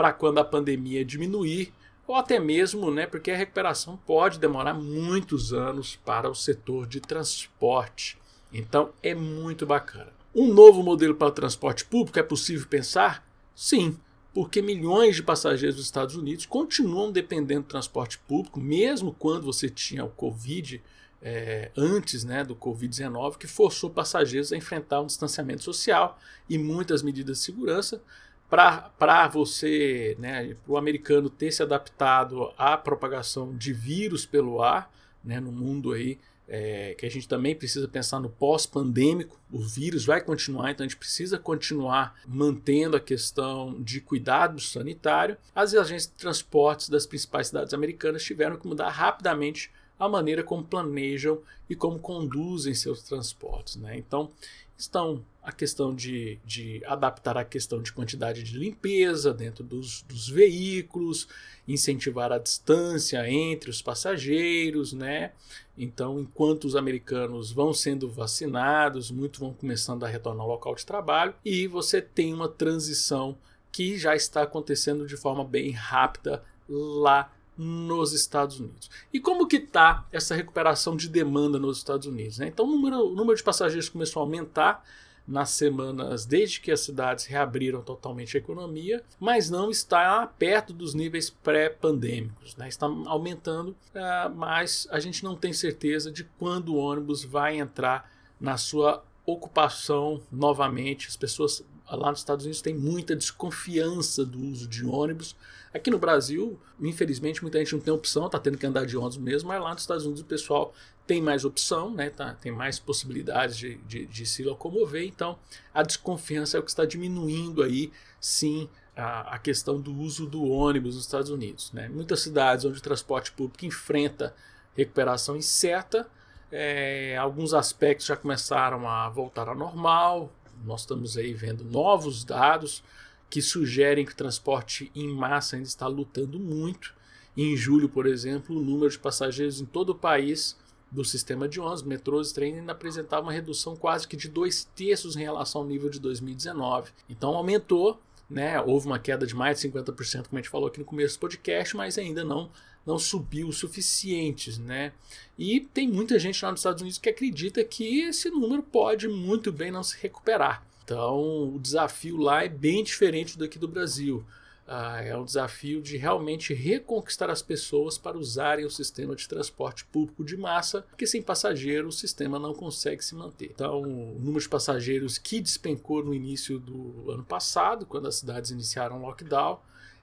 para 0.00 0.14
quando 0.14 0.38
a 0.38 0.44
pandemia 0.44 1.04
diminuir, 1.04 1.74
ou 2.06 2.16
até 2.16 2.40
mesmo, 2.40 2.90
né, 2.90 3.06
porque 3.06 3.30
a 3.30 3.36
recuperação 3.36 3.98
pode 4.06 4.38
demorar 4.38 4.72
muitos 4.72 5.52
anos 5.52 5.94
para 5.94 6.26
o 6.26 6.34
setor 6.34 6.86
de 6.86 7.00
transporte. 7.00 8.16
Então 8.50 8.94
é 9.02 9.14
muito 9.14 9.66
bacana. 9.66 10.10
Um 10.34 10.54
novo 10.54 10.82
modelo 10.82 11.14
para 11.14 11.28
o 11.28 11.32
transporte 11.32 11.84
público 11.84 12.18
é 12.18 12.22
possível 12.22 12.66
pensar? 12.66 13.22
Sim, 13.54 13.94
porque 14.32 14.62
milhões 14.62 15.16
de 15.16 15.22
passageiros 15.22 15.76
dos 15.76 15.84
Estados 15.84 16.16
Unidos 16.16 16.46
continuam 16.46 17.12
dependendo 17.12 17.64
do 17.64 17.68
transporte 17.68 18.16
público, 18.20 18.58
mesmo 18.58 19.14
quando 19.18 19.44
você 19.44 19.68
tinha 19.68 20.02
o 20.02 20.08
Covid, 20.08 20.82
é, 21.20 21.70
antes 21.76 22.24
né, 22.24 22.42
do 22.42 22.56
Covid-19, 22.56 23.36
que 23.36 23.46
forçou 23.46 23.90
passageiros 23.90 24.50
a 24.50 24.56
enfrentar 24.56 25.02
um 25.02 25.06
distanciamento 25.06 25.62
social 25.62 26.18
e 26.48 26.56
muitas 26.56 27.02
medidas 27.02 27.36
de 27.36 27.44
segurança 27.44 28.02
para 28.50 29.28
você, 29.28 30.16
né, 30.18 30.56
o 30.66 30.76
americano 30.76 31.30
ter 31.30 31.52
se 31.52 31.62
adaptado 31.62 32.52
à 32.58 32.76
propagação 32.76 33.56
de 33.56 33.72
vírus 33.72 34.26
pelo 34.26 34.60
ar, 34.60 34.92
né, 35.24 35.38
no 35.38 35.52
mundo 35.52 35.92
aí, 35.92 36.18
é, 36.52 36.94
que 36.98 37.06
a 37.06 37.10
gente 37.10 37.28
também 37.28 37.54
precisa 37.54 37.86
pensar 37.86 38.18
no 38.18 38.28
pós-pandêmico, 38.28 39.38
o 39.52 39.60
vírus 39.60 40.04
vai 40.04 40.20
continuar, 40.20 40.72
então 40.72 40.84
a 40.84 40.88
gente 40.88 40.98
precisa 40.98 41.38
continuar 41.38 42.20
mantendo 42.26 42.96
a 42.96 43.00
questão 43.00 43.80
de 43.80 44.00
cuidado 44.00 44.60
sanitário. 44.60 45.36
As 45.54 45.72
agências 45.74 46.10
de 46.10 46.18
transportes 46.18 46.88
das 46.88 47.06
principais 47.06 47.46
cidades 47.46 47.72
americanas 47.72 48.24
tiveram 48.24 48.56
que 48.56 48.66
mudar 48.66 48.88
rapidamente 48.88 49.70
a 49.96 50.08
maneira 50.08 50.42
como 50.42 50.64
planejam 50.64 51.40
e 51.68 51.76
como 51.76 52.00
conduzem 52.00 52.74
seus 52.74 53.02
transportes. 53.02 53.76
Né? 53.76 53.96
Então, 53.96 54.32
estão 54.80 55.24
a 55.42 55.52
questão 55.52 55.94
de, 55.94 56.38
de 56.44 56.82
adaptar 56.86 57.36
a 57.36 57.44
questão 57.44 57.82
de 57.82 57.92
quantidade 57.92 58.42
de 58.42 58.56
limpeza 58.56 59.32
dentro 59.32 59.62
dos, 59.62 60.02
dos 60.02 60.28
veículos, 60.28 61.28
incentivar 61.66 62.32
a 62.32 62.38
distância 62.38 63.28
entre 63.28 63.70
os 63.70 63.80
passageiros, 63.80 64.92
né? 64.92 65.32
Então, 65.76 66.20
enquanto 66.20 66.64
os 66.64 66.76
americanos 66.76 67.52
vão 67.52 67.72
sendo 67.72 68.08
vacinados, 68.10 69.10
muitos 69.10 69.40
vão 69.40 69.52
começando 69.52 70.04
a 70.04 70.08
retornar 70.08 70.42
ao 70.42 70.50
local 70.50 70.74
de 70.74 70.84
trabalho 70.84 71.34
e 71.44 71.66
você 71.66 72.00
tem 72.02 72.34
uma 72.34 72.48
transição 72.48 73.36
que 73.72 73.98
já 73.98 74.16
está 74.16 74.42
acontecendo 74.42 75.06
de 75.06 75.16
forma 75.16 75.44
bem 75.44 75.70
rápida 75.70 76.42
lá 76.68 77.32
nos 77.62 78.14
Estados 78.14 78.58
Unidos. 78.58 78.90
E 79.12 79.20
como 79.20 79.46
que 79.46 79.56
está 79.56 80.06
essa 80.10 80.34
recuperação 80.34 80.96
de 80.96 81.10
demanda 81.10 81.58
nos 81.58 81.76
Estados 81.76 82.06
Unidos? 82.06 82.38
Né? 82.38 82.48
Então 82.48 82.64
o 82.64 82.70
número, 82.70 83.08
o 83.08 83.14
número 83.14 83.36
de 83.36 83.42
passageiros 83.42 83.90
começou 83.90 84.20
a 84.20 84.24
aumentar 84.24 84.82
nas 85.28 85.50
semanas 85.50 86.24
desde 86.24 86.58
que 86.58 86.72
as 86.72 86.80
cidades 86.80 87.26
reabriram 87.26 87.82
totalmente 87.82 88.34
a 88.34 88.40
economia, 88.40 89.04
mas 89.20 89.50
não 89.50 89.70
está 89.70 90.26
perto 90.26 90.72
dos 90.72 90.94
níveis 90.94 91.28
pré-pandêmicos. 91.28 92.56
Né? 92.56 92.66
Está 92.66 92.86
aumentando, 92.86 93.76
uh, 93.94 94.34
mas 94.34 94.88
a 94.90 94.98
gente 94.98 95.22
não 95.22 95.36
tem 95.36 95.52
certeza 95.52 96.10
de 96.10 96.24
quando 96.38 96.74
o 96.74 96.78
ônibus 96.78 97.22
vai 97.22 97.58
entrar 97.58 98.10
na 98.40 98.56
sua 98.56 99.04
ocupação 99.26 100.22
novamente. 100.32 101.08
As 101.08 101.16
pessoas 101.16 101.62
lá 101.96 102.10
nos 102.10 102.20
Estados 102.20 102.44
Unidos 102.44 102.62
têm 102.62 102.74
muita 102.74 103.16
desconfiança 103.16 104.24
do 104.24 104.40
uso 104.40 104.68
de 104.68 104.84
ônibus 104.84 105.36
Aqui 105.72 105.88
no 105.88 105.98
Brasil, 105.98 106.58
infelizmente, 106.80 107.42
muita 107.42 107.58
gente 107.58 107.72
não 107.74 107.80
tem 107.80 107.94
opção, 107.94 108.26
está 108.26 108.40
tendo 108.40 108.58
que 108.58 108.66
andar 108.66 108.84
de 108.84 108.96
ônibus 108.96 109.18
mesmo, 109.18 109.48
mas 109.48 109.62
lá 109.62 109.72
nos 109.72 109.82
Estados 109.82 110.04
Unidos 110.04 110.20
o 110.20 110.24
pessoal 110.24 110.74
tem 111.06 111.22
mais 111.22 111.44
opção, 111.44 111.92
né, 111.94 112.10
tá, 112.10 112.34
tem 112.34 112.50
mais 112.50 112.80
possibilidades 112.80 113.56
de, 113.56 113.76
de, 113.86 114.06
de 114.06 114.26
se 114.26 114.42
locomover, 114.42 115.04
então 115.04 115.38
a 115.72 115.82
desconfiança 115.84 116.56
é 116.56 116.60
o 116.60 116.62
que 116.62 116.70
está 116.70 116.84
diminuindo 116.84 117.62
aí, 117.62 117.92
sim, 118.20 118.68
a, 118.96 119.36
a, 119.36 119.38
questão 119.38 119.80
do 119.80 119.94
uso 119.96 120.26
do 120.26 120.44
ônibus 120.44 120.96
nos 120.96 121.04
Estados 121.04 121.30
Unidos. 121.30 121.72
Né? 121.72 121.88
Muitas 121.88 122.20
cidades 122.20 122.64
onde 122.64 122.78
o 122.78 122.82
transporte 122.82 123.30
público 123.30 123.64
enfrenta 123.64 124.34
recuperação 124.76 125.36
incerta, 125.36 126.08
é, 126.50 127.16
alguns 127.16 127.54
aspectos 127.54 128.06
já 128.06 128.16
começaram 128.16 128.88
a 128.88 129.08
voltar 129.08 129.48
ao 129.48 129.54
normal. 129.54 130.32
Nós 130.64 130.80
estamos 130.80 131.16
aí 131.16 131.32
vendo 131.32 131.64
novos 131.64 132.24
dados 132.24 132.82
que 133.28 133.40
sugerem 133.40 134.04
que 134.04 134.12
o 134.12 134.16
transporte 134.16 134.90
em 134.94 135.08
massa 135.08 135.56
ainda 135.56 135.68
está 135.68 135.86
lutando 135.86 136.38
muito. 136.38 136.94
Em 137.36 137.56
julho, 137.56 137.88
por 137.88 138.06
exemplo, 138.06 138.56
o 138.56 138.60
número 138.60 138.90
de 138.90 138.98
passageiros 138.98 139.60
em 139.60 139.64
todo 139.64 139.90
o 139.90 139.94
país 139.94 140.56
do 140.90 141.04
sistema 141.04 141.48
de 141.48 141.60
ônibus, 141.60 141.82
metrôs 141.82 142.30
e 142.30 142.34
trens 142.34 142.58
ainda 142.58 142.72
apresentava 142.72 143.22
uma 143.22 143.32
redução 143.32 143.76
quase 143.76 144.08
que 144.08 144.16
de 144.16 144.28
dois 144.28 144.64
terços 144.74 145.16
em 145.16 145.22
relação 145.22 145.62
ao 145.62 145.66
nível 145.66 145.88
de 145.88 146.00
2019. 146.00 146.90
Então 147.08 147.36
aumentou, 147.36 148.00
né? 148.28 148.60
houve 148.60 148.86
uma 148.86 148.98
queda 148.98 149.24
de 149.24 149.34
mais 149.34 149.60
de 149.60 149.68
50%, 149.68 150.26
como 150.26 150.38
a 150.38 150.42
gente 150.42 150.50
falou 150.50 150.66
aqui 150.66 150.80
no 150.80 150.84
começo 150.84 151.16
do 151.16 151.20
podcast, 151.20 151.76
mas 151.76 151.96
ainda 151.96 152.24
não 152.24 152.50
não 152.86 152.98
subiu 152.98 153.48
o 153.48 153.52
suficiente, 153.52 154.58
né? 154.60 154.92
E 155.38 155.60
tem 155.60 155.88
muita 155.88 156.18
gente 156.18 156.44
lá 156.44 156.50
nos 156.50 156.60
Estados 156.60 156.82
Unidos 156.82 156.98
que 156.98 157.08
acredita 157.08 157.62
que 157.64 158.00
esse 158.00 158.30
número 158.30 158.62
pode 158.62 159.08
muito 159.08 159.52
bem 159.52 159.70
não 159.70 159.82
se 159.82 159.96
recuperar. 160.00 160.64
Então, 160.84 161.54
o 161.54 161.58
desafio 161.58 162.16
lá 162.16 162.44
é 162.44 162.48
bem 162.48 162.82
diferente 162.82 163.38
do 163.38 163.44
aqui 163.44 163.58
do 163.58 163.68
Brasil. 163.68 164.24
Ah, 164.72 165.02
é 165.02 165.16
um 165.16 165.24
desafio 165.24 165.82
de 165.82 165.96
realmente 165.96 166.54
reconquistar 166.54 167.28
as 167.28 167.42
pessoas 167.42 167.98
para 167.98 168.16
usarem 168.16 168.64
o 168.64 168.70
sistema 168.70 169.16
de 169.16 169.26
transporte 169.26 169.84
público 169.84 170.24
de 170.24 170.36
massa, 170.36 170.82
porque 170.82 171.08
sem 171.08 171.20
passageiros 171.20 171.96
o 171.96 171.98
sistema 171.98 172.38
não 172.38 172.54
consegue 172.54 173.04
se 173.04 173.16
manter. 173.16 173.50
Então, 173.52 173.82
o 173.82 174.16
número 174.20 174.40
de 174.40 174.48
passageiros 174.48 175.18
que 175.18 175.40
despencou 175.40 176.04
no 176.04 176.14
início 176.14 176.60
do 176.60 177.10
ano 177.10 177.24
passado, 177.24 177.84
quando 177.84 178.06
as 178.06 178.16
cidades 178.16 178.52
iniciaram 178.52 178.98
o 178.98 179.02
lockdown, 179.02 179.60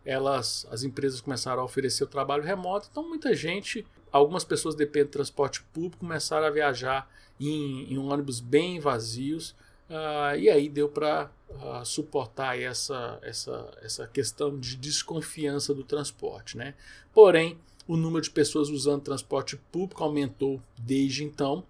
elas, 0.07 0.65
as 0.71 0.83
empresas 0.83 1.19
começaram 1.19 1.61
a 1.61 1.65
oferecer 1.65 2.05
o 2.05 2.07
trabalho 2.07 2.41
remoto, 2.41 2.87
então 2.89 3.05
muita 3.05 3.35
gente, 3.35 3.85
algumas 4.09 4.45
pessoas 4.45 4.73
dependem 4.73 5.07
do 5.07 5.11
transporte 5.11 5.61
público, 5.73 5.97
começaram 5.97 6.47
a 6.47 6.49
viajar 6.49 7.11
em, 7.37 7.91
em 7.91 7.97
ônibus 7.97 8.39
bem 8.39 8.79
vazios, 8.79 9.49
uh, 9.89 10.39
e 10.39 10.49
aí 10.49 10.69
deu 10.69 10.87
para 10.87 11.29
uh, 11.49 11.71
ah, 11.71 11.85
suportar 11.85 12.57
essa, 12.57 13.19
essa, 13.21 13.69
essa 13.81 14.07
questão 14.07 14.57
de 14.57 14.77
desconfiança 14.77 15.73
do 15.73 15.83
transporte. 15.83 16.55
Né? 16.55 16.73
Porém, 17.13 17.59
o 17.85 17.97
número 17.97 18.21
de 18.21 18.31
pessoas 18.31 18.69
usando 18.69 19.01
transporte 19.01 19.57
público 19.57 20.05
aumentou 20.05 20.61
desde 20.77 21.25
então, 21.25 21.65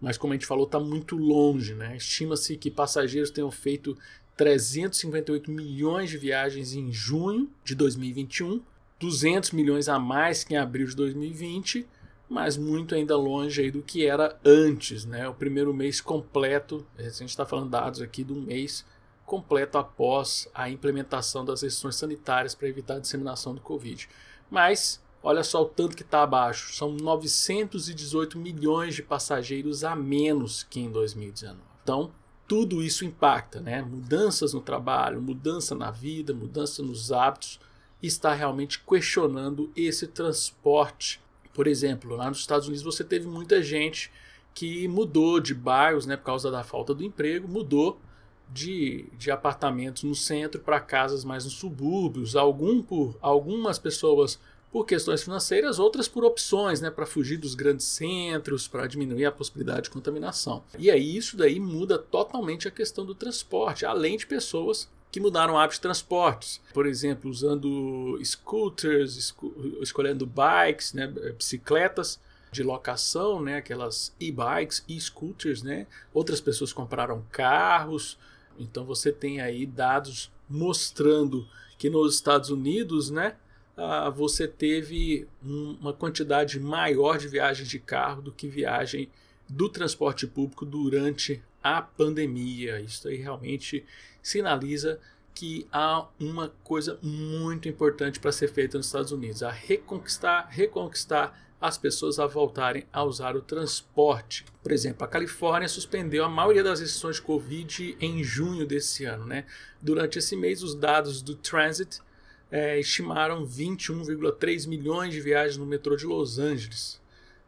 mas 0.00 0.18
como 0.18 0.32
a 0.32 0.36
gente 0.36 0.46
falou, 0.46 0.66
está 0.66 0.80
muito 0.80 1.16
longe. 1.16 1.72
Né? 1.72 1.96
Estima-se 1.96 2.56
que 2.56 2.68
passageiros 2.68 3.30
tenham 3.30 3.50
feito 3.52 3.96
358 4.36 5.50
milhões 5.50 6.10
de 6.10 6.18
viagens 6.18 6.74
em 6.74 6.92
junho 6.92 7.50
de 7.64 7.74
2021, 7.74 8.62
200 9.00 9.50
milhões 9.52 9.88
a 9.88 9.98
mais 9.98 10.44
que 10.44 10.54
em 10.54 10.56
abril 10.56 10.86
de 10.86 10.96
2020, 10.96 11.86
mas 12.28 12.56
muito 12.56 12.94
ainda 12.94 13.16
longe 13.16 13.70
do 13.70 13.82
que 13.82 14.04
era 14.04 14.38
antes, 14.44 15.04
né? 15.04 15.28
O 15.28 15.34
primeiro 15.34 15.72
mês 15.72 16.00
completo, 16.00 16.86
a 16.98 17.02
gente 17.02 17.26
está 17.26 17.46
falando 17.46 17.70
dados 17.70 18.00
aqui 18.02 18.24
do 18.24 18.34
mês 18.34 18.84
completo 19.24 19.76
após 19.76 20.48
a 20.54 20.70
implementação 20.70 21.44
das 21.44 21.62
restrições 21.62 21.96
sanitárias 21.96 22.54
para 22.54 22.68
evitar 22.68 22.94
a 22.96 23.00
disseminação 23.00 23.54
do 23.54 23.60
Covid. 23.60 24.08
Mas 24.50 25.02
olha 25.22 25.42
só 25.42 25.62
o 25.62 25.66
tanto 25.66 25.96
que 25.96 26.02
está 26.02 26.22
abaixo, 26.22 26.72
são 26.72 26.92
918 26.92 28.38
milhões 28.38 28.94
de 28.94 29.02
passageiros 29.02 29.82
a 29.82 29.96
menos 29.96 30.62
que 30.62 30.80
em 30.80 30.90
2019. 30.90 31.58
Então, 31.82 32.12
tudo 32.46 32.82
isso 32.82 33.04
impacta, 33.04 33.60
né? 33.60 33.82
Mudanças 33.82 34.52
no 34.52 34.60
trabalho, 34.60 35.20
mudança 35.20 35.74
na 35.74 35.90
vida, 35.90 36.32
mudança 36.32 36.82
nos 36.82 37.10
hábitos, 37.10 37.60
está 38.02 38.32
realmente 38.32 38.80
questionando 38.80 39.70
esse 39.76 40.06
transporte. 40.06 41.20
Por 41.52 41.66
exemplo, 41.66 42.14
lá 42.14 42.28
nos 42.28 42.38
Estados 42.38 42.68
Unidos 42.68 42.84
você 42.84 43.02
teve 43.02 43.26
muita 43.26 43.62
gente 43.62 44.12
que 44.54 44.86
mudou 44.88 45.40
de 45.40 45.54
bairros, 45.54 46.06
né, 46.06 46.16
por 46.16 46.24
causa 46.24 46.50
da 46.50 46.62
falta 46.64 46.94
do 46.94 47.04
emprego, 47.04 47.46
mudou 47.48 48.00
de, 48.48 49.06
de 49.18 49.30
apartamentos 49.30 50.02
no 50.02 50.14
centro 50.14 50.60
para 50.60 50.80
casas 50.80 51.24
mais 51.24 51.44
nos 51.44 51.54
subúrbios. 51.54 52.36
Algum 52.36 52.82
por, 52.82 53.16
algumas 53.20 53.78
pessoas 53.78 54.38
por 54.72 54.84
questões 54.84 55.22
financeiras, 55.22 55.78
outras 55.78 56.06
por 56.06 56.24
opções, 56.24 56.80
né, 56.80 56.90
para 56.90 57.06
fugir 57.06 57.38
dos 57.38 57.54
grandes 57.54 57.86
centros, 57.86 58.68
para 58.68 58.86
diminuir 58.86 59.24
a 59.24 59.32
possibilidade 59.32 59.84
de 59.84 59.90
contaminação. 59.90 60.62
E 60.78 60.90
aí 60.90 61.16
isso 61.16 61.36
daí 61.36 61.58
muda 61.58 61.98
totalmente 61.98 62.68
a 62.68 62.70
questão 62.70 63.04
do 63.04 63.14
transporte, 63.14 63.86
além 63.86 64.16
de 64.16 64.26
pessoas 64.26 64.88
que 65.10 65.20
mudaram 65.20 65.58
hábitos 65.58 65.78
de 65.78 65.82
transportes, 65.82 66.60
por 66.74 66.84
exemplo, 66.86 67.30
usando 67.30 68.20
scooters, 68.22 69.16
esco 69.16 69.54
escolhendo 69.80 70.26
bikes, 70.26 70.92
né, 70.92 71.06
bicicletas 71.06 72.20
de 72.52 72.62
locação, 72.62 73.40
né, 73.40 73.56
aquelas 73.56 74.14
e-bikes, 74.20 74.84
e-scooters, 74.88 75.62
né? 75.62 75.86
Outras 76.12 76.40
pessoas 76.40 76.72
compraram 76.72 77.24
carros. 77.30 78.18
Então 78.58 78.84
você 78.84 79.12
tem 79.12 79.40
aí 79.40 79.66
dados 79.66 80.30
mostrando 80.48 81.46
que 81.78 81.90
nos 81.90 82.14
Estados 82.14 82.50
Unidos, 82.50 83.10
né, 83.10 83.36
ah, 83.76 84.08
você 84.08 84.48
teve 84.48 85.28
um, 85.44 85.76
uma 85.80 85.92
quantidade 85.92 86.58
maior 86.58 87.18
de 87.18 87.28
viagens 87.28 87.68
de 87.68 87.78
carro 87.78 88.22
do 88.22 88.32
que 88.32 88.48
viagem 88.48 89.08
do 89.48 89.68
transporte 89.68 90.26
público 90.26 90.64
durante 90.64 91.42
a 91.62 91.82
pandemia. 91.82 92.80
Isso 92.80 93.06
aí 93.08 93.16
realmente 93.16 93.84
sinaliza 94.22 94.98
que 95.34 95.66
há 95.70 96.06
uma 96.18 96.48
coisa 96.64 96.98
muito 97.02 97.68
importante 97.68 98.18
para 98.18 98.32
ser 98.32 98.48
feita 98.48 98.78
nos 98.78 98.86
Estados 98.86 99.12
Unidos: 99.12 99.42
a 99.42 99.50
reconquistar, 99.50 100.48
reconquistar 100.50 101.46
as 101.60 101.76
pessoas 101.76 102.18
a 102.18 102.26
voltarem 102.26 102.86
a 102.92 103.02
usar 103.02 103.36
o 103.36 103.42
transporte. 103.42 104.44
Por 104.62 104.72
exemplo, 104.72 105.04
a 105.04 105.08
Califórnia 105.08 105.68
suspendeu 105.68 106.24
a 106.24 106.28
maioria 106.28 106.62
das 106.62 106.80
restrições 106.80 107.16
de 107.16 107.22
Covid 107.22 107.96
em 108.00 108.22
junho 108.22 108.66
desse 108.66 109.04
ano. 109.04 109.24
Né? 109.24 109.44
Durante 109.80 110.18
esse 110.18 110.36
mês, 110.36 110.62
os 110.62 110.74
dados 110.74 111.22
do 111.22 111.34
Transit 111.34 112.00
é, 112.50 112.78
estimaram 112.78 113.46
21,3 113.46 114.68
milhões 114.68 115.12
de 115.12 115.20
viagens 115.20 115.56
no 115.56 115.66
metrô 115.66 115.96
de 115.96 116.06
Los 116.06 116.38
Angeles. 116.38 117.00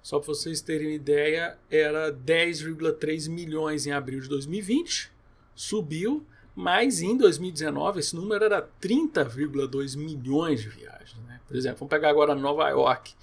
Só 0.03 0.19
para 0.19 0.29
vocês 0.29 0.61
terem 0.61 0.95
ideia, 0.95 1.59
era 1.71 2.13
10,3 2.13 3.29
milhões 3.29 3.87
em 3.87 3.93
abril 3.93 4.21
de 4.21 4.29
2020, 4.29 5.11
subiu, 5.55 6.25
mas 6.55 7.01
em 7.01 7.17
2019 7.17 8.01
esse 8.01 8.17
número 8.17 8.45
era 8.45 8.67
30,2 8.81 9.97
milhões 9.97 10.61
de 10.61 10.69
viagens. 10.69 11.17
Né? 11.27 11.41
Por 11.47 11.57
exemplo, 11.57 11.79
vamos 11.81 11.91
pegar 11.91 12.11
agora 12.11 12.35
Nova 12.35 12.69
York. 12.69 13.15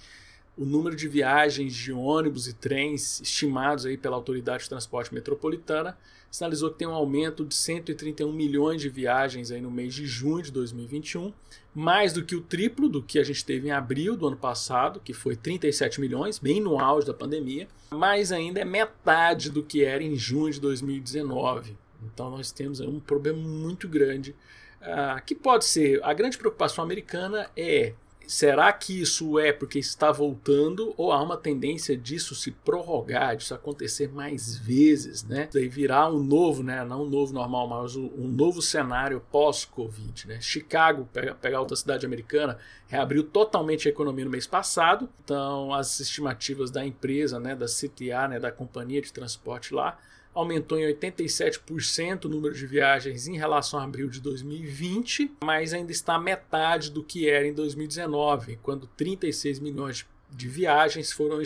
O 0.56 0.64
número 0.64 0.96
de 0.96 1.06
viagens 1.06 1.74
de 1.74 1.92
ônibus 1.92 2.48
e 2.48 2.54
trens 2.54 3.20
estimados 3.20 3.84
aí 3.84 3.98
pela 3.98 4.16
Autoridade 4.16 4.62
de 4.62 4.68
Transporte 4.70 5.12
Metropolitana 5.12 5.98
sinalizou 6.30 6.70
que 6.70 6.78
tem 6.78 6.88
um 6.88 6.94
aumento 6.94 7.44
de 7.44 7.54
131 7.54 8.32
milhões 8.32 8.80
de 8.80 8.88
viagens 8.88 9.50
aí 9.50 9.60
no 9.60 9.70
mês 9.70 9.94
de 9.94 10.06
junho 10.06 10.42
de 10.42 10.52
2021, 10.52 11.32
mais 11.74 12.12
do 12.12 12.24
que 12.24 12.34
o 12.34 12.40
triplo 12.40 12.88
do 12.88 13.02
que 13.02 13.18
a 13.18 13.24
gente 13.24 13.44
teve 13.44 13.68
em 13.68 13.70
abril 13.70 14.16
do 14.16 14.26
ano 14.26 14.36
passado, 14.36 15.00
que 15.00 15.12
foi 15.12 15.36
37 15.36 16.00
milhões, 16.00 16.38
bem 16.38 16.60
no 16.60 16.78
auge 16.78 17.06
da 17.06 17.14
pandemia, 17.14 17.68
mas 17.90 18.32
ainda 18.32 18.60
é 18.60 18.64
metade 18.64 19.50
do 19.50 19.62
que 19.62 19.84
era 19.84 20.02
em 20.02 20.16
junho 20.16 20.52
de 20.52 20.60
2019. 20.60 21.76
Então 22.02 22.30
nós 22.30 22.50
temos 22.52 22.80
um 22.80 23.00
problema 23.00 23.38
muito 23.38 23.88
grande, 23.88 24.34
uh, 24.80 25.22
que 25.24 25.34
pode 25.34 25.64
ser 25.64 26.02
a 26.02 26.12
grande 26.12 26.38
preocupação 26.38 26.84
americana 26.84 27.50
é 27.56 27.94
Será 28.26 28.72
que 28.72 29.00
isso 29.00 29.38
é 29.38 29.52
porque 29.52 29.78
está 29.78 30.10
voltando 30.10 30.92
ou 30.96 31.12
há 31.12 31.22
uma 31.22 31.36
tendência 31.36 31.96
disso 31.96 32.34
se 32.34 32.50
prorrogar, 32.50 33.36
disso 33.36 33.54
acontecer 33.54 34.08
mais 34.08 34.56
vezes, 34.56 35.22
né? 35.22 35.48
Daí 35.52 35.68
virar 35.68 36.10
um 36.10 36.22
novo, 36.22 36.62
né? 36.62 36.84
Não 36.84 37.04
um 37.04 37.08
novo 37.08 37.32
normal, 37.32 37.68
mas 37.68 37.94
um 37.94 38.28
novo 38.28 38.60
cenário 38.60 39.22
pós-Covid, 39.30 40.26
né? 40.26 40.40
Chicago, 40.40 41.08
pegar 41.40 41.60
outra 41.60 41.76
cidade 41.76 42.04
americana, 42.04 42.58
reabriu 42.88 43.22
totalmente 43.22 43.86
a 43.86 43.90
economia 43.90 44.24
no 44.24 44.30
mês 44.30 44.46
passado. 44.46 45.08
Então, 45.24 45.72
as 45.72 46.00
estimativas 46.00 46.70
da 46.70 46.84
empresa, 46.84 47.38
né, 47.38 47.54
da 47.54 47.66
CTA, 47.66 48.28
né, 48.28 48.40
da 48.40 48.50
companhia 48.50 49.00
de 49.00 49.12
transporte 49.12 49.72
lá, 49.72 49.98
aumentou 50.36 50.78
em 50.78 50.84
87% 50.94 52.26
o 52.26 52.28
número 52.28 52.54
de 52.54 52.66
viagens 52.66 53.26
em 53.26 53.38
relação 53.38 53.80
a 53.80 53.84
abril 53.84 54.08
de 54.08 54.20
2020, 54.20 55.32
mas 55.42 55.72
ainda 55.72 55.90
está 55.90 56.18
metade 56.18 56.90
do 56.90 57.02
que 57.02 57.26
era 57.26 57.46
em 57.46 57.54
2019, 57.54 58.58
quando 58.62 58.86
36 58.86 59.58
milhões 59.60 60.06
de 60.30 60.48
viagens 60.48 61.12
foram 61.12 61.38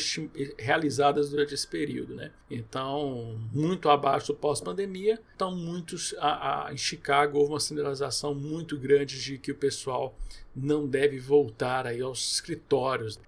realizadas 0.58 1.30
durante 1.30 1.54
esse 1.54 1.66
período, 1.66 2.16
né? 2.16 2.32
Então, 2.50 3.38
muito 3.52 3.88
abaixo 3.88 4.28
do 4.28 4.34
pós-pandemia. 4.34 5.20
Então, 5.36 5.54
muitos 5.54 6.14
a, 6.18 6.66
a, 6.66 6.72
em 6.72 6.76
Chicago 6.76 7.38
houve 7.38 7.52
uma 7.52 7.60
sinalização 7.60 8.34
muito 8.34 8.76
grande 8.76 9.22
de 9.22 9.38
que 9.38 9.52
o 9.52 9.54
pessoal 9.54 10.16
não 10.56 10.88
deve 10.88 11.20
voltar 11.20 11.86
aí 11.86 12.00
aos 12.00 12.32
escritórios. 12.34 13.20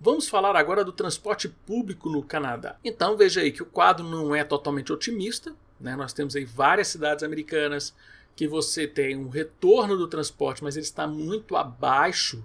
Vamos 0.00 0.28
falar 0.28 0.56
agora 0.56 0.84
do 0.84 0.92
transporte 0.92 1.48
público 1.48 2.10
no 2.10 2.22
Canadá. 2.22 2.76
Então 2.84 3.16
veja 3.16 3.40
aí 3.40 3.50
que 3.50 3.62
o 3.62 3.66
quadro 3.66 4.04
não 4.04 4.34
é 4.34 4.44
totalmente 4.44 4.92
otimista. 4.92 5.54
Né? 5.80 5.96
Nós 5.96 6.12
temos 6.12 6.36
aí 6.36 6.44
várias 6.44 6.88
cidades 6.88 7.24
americanas 7.24 7.94
que 8.36 8.48
você 8.48 8.86
tem 8.86 9.16
um 9.16 9.28
retorno 9.28 9.96
do 9.96 10.08
transporte, 10.08 10.62
mas 10.62 10.76
ele 10.76 10.84
está 10.84 11.06
muito 11.06 11.56
abaixo 11.56 12.44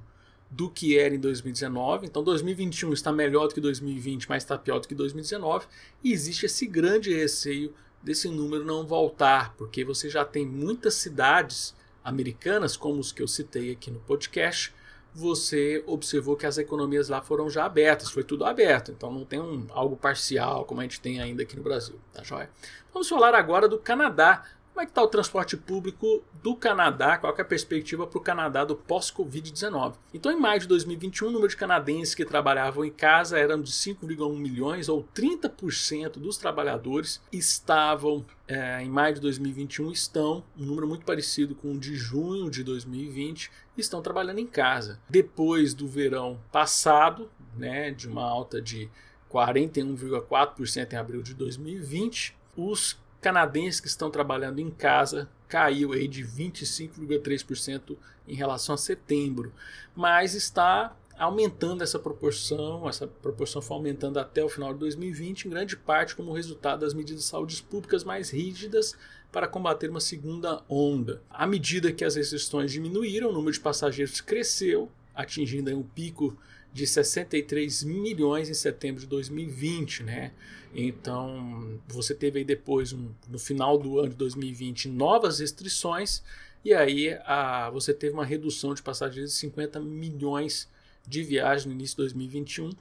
do 0.49 0.69
que 0.69 0.97
era 0.97 1.13
em 1.13 1.19
2019. 1.19 2.05
Então 2.05 2.23
2021 2.23 2.93
está 2.93 3.11
melhor 3.11 3.47
do 3.47 3.53
que 3.53 3.61
2020, 3.61 4.29
mas 4.29 4.43
está 4.43 4.57
pior 4.57 4.79
do 4.79 4.87
que 4.87 4.95
2019. 4.95 5.67
E 6.03 6.11
existe 6.11 6.45
esse 6.45 6.65
grande 6.65 7.13
receio 7.13 7.73
desse 8.01 8.29
número 8.29 8.63
não 8.63 8.85
voltar, 8.85 9.53
porque 9.55 9.83
você 9.83 10.09
já 10.09 10.23
tem 10.23 10.45
muitas 10.45 10.93
cidades 10.95 11.75
americanas, 12.03 12.77
como 12.77 12.99
os 12.99 13.11
que 13.11 13.21
eu 13.21 13.27
citei 13.27 13.71
aqui 13.71 13.91
no 13.91 13.99
podcast, 13.99 14.73
você 15.13 15.83
observou 15.87 16.35
que 16.35 16.45
as 16.45 16.57
economias 16.57 17.09
lá 17.09 17.21
foram 17.21 17.49
já 17.49 17.65
abertas, 17.65 18.09
foi 18.09 18.23
tudo 18.23 18.45
aberto, 18.45 18.91
então 18.91 19.11
não 19.11 19.25
tem 19.25 19.39
um, 19.39 19.65
algo 19.71 19.95
parcial 19.95 20.65
como 20.65 20.81
a 20.81 20.83
gente 20.83 21.01
tem 21.01 21.19
ainda 21.19 21.43
aqui 21.43 21.55
no 21.55 21.63
Brasil, 21.63 21.99
tá 22.13 22.23
joia? 22.23 22.49
Vamos 22.93 23.09
falar 23.09 23.35
agora 23.35 23.67
do 23.67 23.77
Canadá, 23.77 24.43
como 24.79 24.83
é 24.83 24.85
que 24.85 24.91
está 24.91 25.03
o 25.03 25.07
transporte 25.07 25.57
público 25.57 26.23
do 26.41 26.55
Canadá? 26.55 27.17
Qual 27.17 27.35
é 27.37 27.41
a 27.41 27.45
perspectiva 27.45 28.07
para 28.07 28.17
o 28.17 28.21
Canadá 28.21 28.63
do 28.63 28.77
pós-Covid-19? 28.77 29.95
Então, 30.13 30.31
em 30.31 30.39
maio 30.39 30.61
de 30.61 30.69
2021, 30.69 31.27
o 31.27 31.31
número 31.31 31.49
de 31.49 31.57
canadenses 31.57 32.15
que 32.15 32.23
trabalhavam 32.23 32.85
em 32.85 32.89
casa 32.89 33.37
era 33.37 33.57
de 33.57 33.73
5,1 33.73 34.37
milhões, 34.37 34.87
ou 34.87 35.05
30% 35.13 36.11
dos 36.13 36.37
trabalhadores 36.37 37.21
estavam, 37.29 38.25
é, 38.47 38.81
em 38.81 38.89
maio 38.89 39.15
de 39.15 39.19
2021, 39.19 39.91
estão, 39.91 40.45
um 40.57 40.63
número 40.63 40.87
muito 40.87 41.05
parecido 41.05 41.53
com 41.55 41.73
o 41.73 41.77
de 41.77 41.97
junho 41.97 42.49
de 42.49 42.63
2020, 42.63 43.51
estão 43.77 44.01
trabalhando 44.01 44.39
em 44.39 44.47
casa. 44.47 44.97
Depois 45.09 45.73
do 45.73 45.89
verão 45.89 46.39
passado, 46.53 47.29
né, 47.57 47.91
de 47.91 48.07
uma 48.07 48.23
alta 48.23 48.61
de 48.61 48.89
41,4% 49.29 50.93
em 50.93 50.95
abril 50.95 51.21
de 51.21 51.33
2020, 51.33 52.33
os 52.55 52.97
canadenses 53.21 53.79
que 53.79 53.87
estão 53.87 54.09
trabalhando 54.09 54.59
em 54.59 54.69
casa 54.69 55.29
caiu 55.47 55.93
aí 55.93 56.07
de 56.07 56.23
25,3% 56.23 57.97
em 58.27 58.35
relação 58.35 58.75
a 58.75 58.77
setembro, 58.77 59.51
mas 59.95 60.33
está 60.35 60.95
aumentando 61.17 61.83
essa 61.83 61.99
proporção, 61.99 62.87
essa 62.87 63.05
proporção 63.05 63.61
foi 63.61 63.75
aumentando 63.75 64.19
até 64.19 64.43
o 64.43 64.47
final 64.47 64.73
de 64.73 64.79
2020, 64.79 65.45
em 65.45 65.49
grande 65.49 65.75
parte 65.75 66.15
como 66.15 66.31
resultado 66.31 66.79
das 66.79 66.93
medidas 66.93 67.23
de 67.23 67.27
saúde 67.27 67.61
públicas 67.63 68.05
mais 68.05 68.29
rígidas 68.29 68.95
para 69.31 69.47
combater 69.47 69.89
uma 69.89 69.99
segunda 69.99 70.63
onda. 70.69 71.21
À 71.29 71.45
medida 71.45 71.91
que 71.91 72.05
as 72.05 72.15
restrições 72.15 72.71
diminuíram, 72.71 73.29
o 73.29 73.33
número 73.33 73.51
de 73.51 73.59
passageiros 73.59 74.21
cresceu, 74.21 74.89
atingindo 75.13 75.75
um 75.77 75.83
pico 75.83 76.37
de 76.71 76.85
63 76.85 77.83
milhões 77.83 78.49
em 78.49 78.53
setembro 78.53 79.01
de 79.01 79.07
2020, 79.07 80.03
né? 80.03 80.31
Então, 80.73 81.79
você 81.87 82.13
teve 82.13 82.39
aí 82.39 82.45
depois, 82.45 82.93
um, 82.93 83.09
no 83.27 83.39
final 83.39 83.77
do 83.77 83.99
ano 83.99 84.09
de 84.09 84.15
2020, 84.15 84.87
novas 84.87 85.39
restrições, 85.39 86.21
e 86.63 86.73
aí 86.73 87.17
a, 87.25 87.69
você 87.71 87.93
teve 87.93 88.13
uma 88.13 88.25
redução 88.25 88.73
de 88.73 88.83
passageiros 88.83 89.31
de 89.31 89.37
50 89.37 89.79
milhões 89.79 90.69
de 91.07 91.23
viagens 91.23 91.65
no 91.65 91.71
início 91.71 91.95
de 91.95 92.03
2021, 92.03 92.71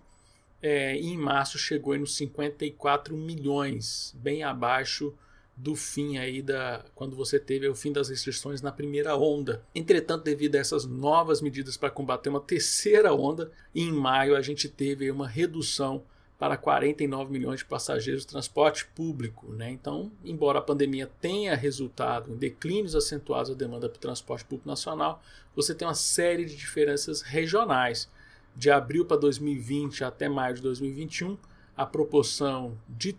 é, 0.60 0.96
e 0.96 1.06
em 1.06 1.16
março 1.16 1.58
chegou 1.58 1.92
aí 1.92 1.98
nos 1.98 2.16
54 2.16 3.16
milhões, 3.16 4.14
bem 4.18 4.42
abaixo 4.42 5.14
do 5.58 5.74
fim 5.74 6.18
aí 6.18 6.40
da 6.40 6.84
quando 6.94 7.16
você 7.16 7.38
teve 7.38 7.68
o 7.68 7.74
fim 7.74 7.92
das 7.92 8.08
restrições 8.08 8.62
na 8.62 8.70
primeira 8.70 9.16
onda. 9.16 9.60
Entretanto, 9.74 10.22
devido 10.22 10.54
a 10.54 10.58
essas 10.58 10.84
novas 10.84 11.40
medidas 11.40 11.76
para 11.76 11.90
combater 11.90 12.28
uma 12.28 12.40
terceira 12.40 13.12
onda, 13.12 13.50
em 13.74 13.92
maio 13.92 14.36
a 14.36 14.40
gente 14.40 14.68
teve 14.68 15.10
uma 15.10 15.26
redução 15.26 16.04
para 16.38 16.56
49 16.56 17.32
milhões 17.32 17.58
de 17.58 17.64
passageiros 17.64 18.22
de 18.22 18.28
transporte 18.28 18.86
público. 18.86 19.52
Né? 19.52 19.72
Então, 19.72 20.12
embora 20.24 20.60
a 20.60 20.62
pandemia 20.62 21.10
tenha 21.20 21.56
resultado 21.56 22.32
em 22.32 22.36
declínios 22.36 22.94
acentuados 22.94 23.50
da 23.50 23.56
demanda 23.56 23.88
para 23.88 23.96
o 23.96 24.00
transporte 24.00 24.44
público 24.44 24.68
nacional, 24.68 25.20
você 25.56 25.74
tem 25.74 25.88
uma 25.88 25.94
série 25.94 26.44
de 26.44 26.54
diferenças 26.54 27.22
regionais. 27.22 28.08
De 28.54 28.70
abril 28.70 29.04
para 29.04 29.16
2020 29.16 30.04
até 30.04 30.28
maio 30.28 30.54
de 30.54 30.62
2021, 30.62 31.36
a 31.76 31.84
proporção 31.84 32.78
de 32.88 33.16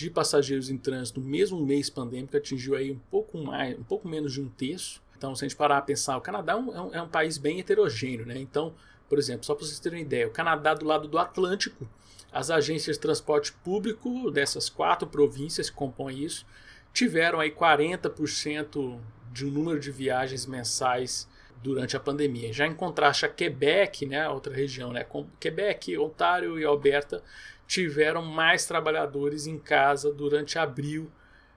de 0.00 0.10
passageiros 0.10 0.70
em 0.70 0.78
trânsito 0.78 1.20
no 1.20 1.26
mesmo 1.26 1.64
mês 1.64 1.90
pandêmico 1.90 2.36
atingiu 2.36 2.74
aí 2.74 2.90
um 2.90 2.98
pouco 3.10 3.38
mais, 3.38 3.78
um 3.78 3.84
pouco 3.84 4.08
menos 4.08 4.32
de 4.32 4.40
um 4.40 4.48
terço. 4.48 5.02
Então, 5.16 5.34
se 5.34 5.44
a 5.44 5.48
gente 5.48 5.56
parar 5.56 5.78
a 5.78 5.82
pensar, 5.82 6.16
o 6.16 6.20
Canadá 6.20 6.54
é 6.54 6.56
um, 6.56 6.94
é 6.94 7.02
um 7.02 7.08
país 7.08 7.36
bem 7.36 7.60
heterogêneo, 7.60 8.24
né? 8.24 8.38
Então, 8.38 8.74
por 9.08 9.18
exemplo, 9.18 9.44
só 9.44 9.54
para 9.54 9.66
vocês 9.66 9.78
terem 9.78 9.98
uma 9.98 10.04
ideia, 10.04 10.26
o 10.26 10.30
Canadá 10.30 10.72
do 10.72 10.86
lado 10.86 11.06
do 11.06 11.18
Atlântico, 11.18 11.86
as 12.32 12.50
agências 12.50 12.96
de 12.96 13.02
transporte 13.02 13.52
público 13.52 14.30
dessas 14.30 14.68
quatro 14.68 15.06
províncias 15.06 15.68
que 15.68 15.76
compõem 15.76 16.24
isso 16.24 16.46
tiveram 16.92 17.40
aí 17.40 17.50
40% 17.50 18.98
de 19.32 19.46
um 19.46 19.50
número 19.50 19.78
de 19.78 19.90
viagens 19.90 20.46
mensais 20.46 21.28
durante 21.62 21.96
a 21.96 22.00
pandemia. 22.00 22.52
Já 22.52 22.66
em 22.66 22.74
contraste 22.74 23.26
a 23.26 23.28
Quebec, 23.28 24.06
né, 24.06 24.28
outra 24.28 24.54
região, 24.54 24.92
né, 24.92 25.06
Quebec, 25.38 25.96
Ontário 25.98 26.58
e 26.58 26.64
Alberta 26.64 27.22
tiveram 27.70 28.20
mais 28.20 28.66
trabalhadores 28.66 29.46
em 29.46 29.56
casa 29.56 30.12
durante 30.12 30.58
abril, 30.58 31.08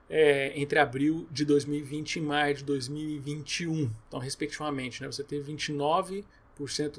é, 0.08 0.52
entre 0.54 0.78
abril 0.78 1.26
de 1.28 1.44
2020 1.44 2.16
e 2.16 2.20
maio 2.20 2.54
de 2.54 2.62
2021. 2.62 3.90
Então, 4.06 4.20
respectivamente, 4.20 5.02
né, 5.02 5.08
você 5.08 5.24
teve 5.24 5.52
29% 5.52 6.22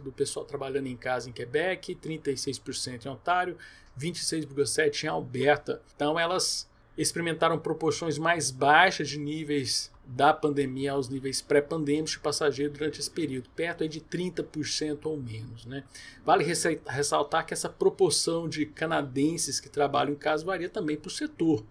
do 0.02 0.12
pessoal 0.12 0.46
trabalhando 0.46 0.88
em 0.88 0.98
casa 0.98 1.30
em 1.30 1.32
Quebec, 1.32 1.96
36% 1.96 3.06
em 3.06 3.08
Ontário, 3.08 3.58
26,7% 3.98 5.06
em 5.06 5.08
Alberta. 5.08 5.82
Então, 5.96 6.20
elas 6.20 6.70
experimentaram 6.98 7.58
proporções 7.58 8.18
mais 8.18 8.52
baixas 8.52 9.08
de 9.08 9.18
níveis 9.18 9.94
da 10.08 10.34
pandemia 10.34 10.92
aos 10.92 11.10
níveis 11.10 11.42
pré-pandêmicos 11.42 12.12
de 12.12 12.20
passageiro 12.20 12.74
durante 12.74 13.00
esse 13.00 13.10
período, 13.10 13.50
perto 13.56 13.88
de 13.88 14.00
30% 14.00 15.00
ou 15.06 15.18
menos. 15.18 15.66
Né? 15.66 15.84
Vale 16.24 16.44
ressaltar 16.44 17.46
que 17.46 17.54
essa 17.54 17.70
proporção 17.70 18.48
de 18.48 18.66
canadenses 18.66 19.60
que 19.60 19.70
trabalham 19.70 20.14
em 20.14 20.18
casa 20.18 20.46
varia 20.46 20.70
também 20.70 20.96
por 20.96 21.10
setor. 21.10 21.66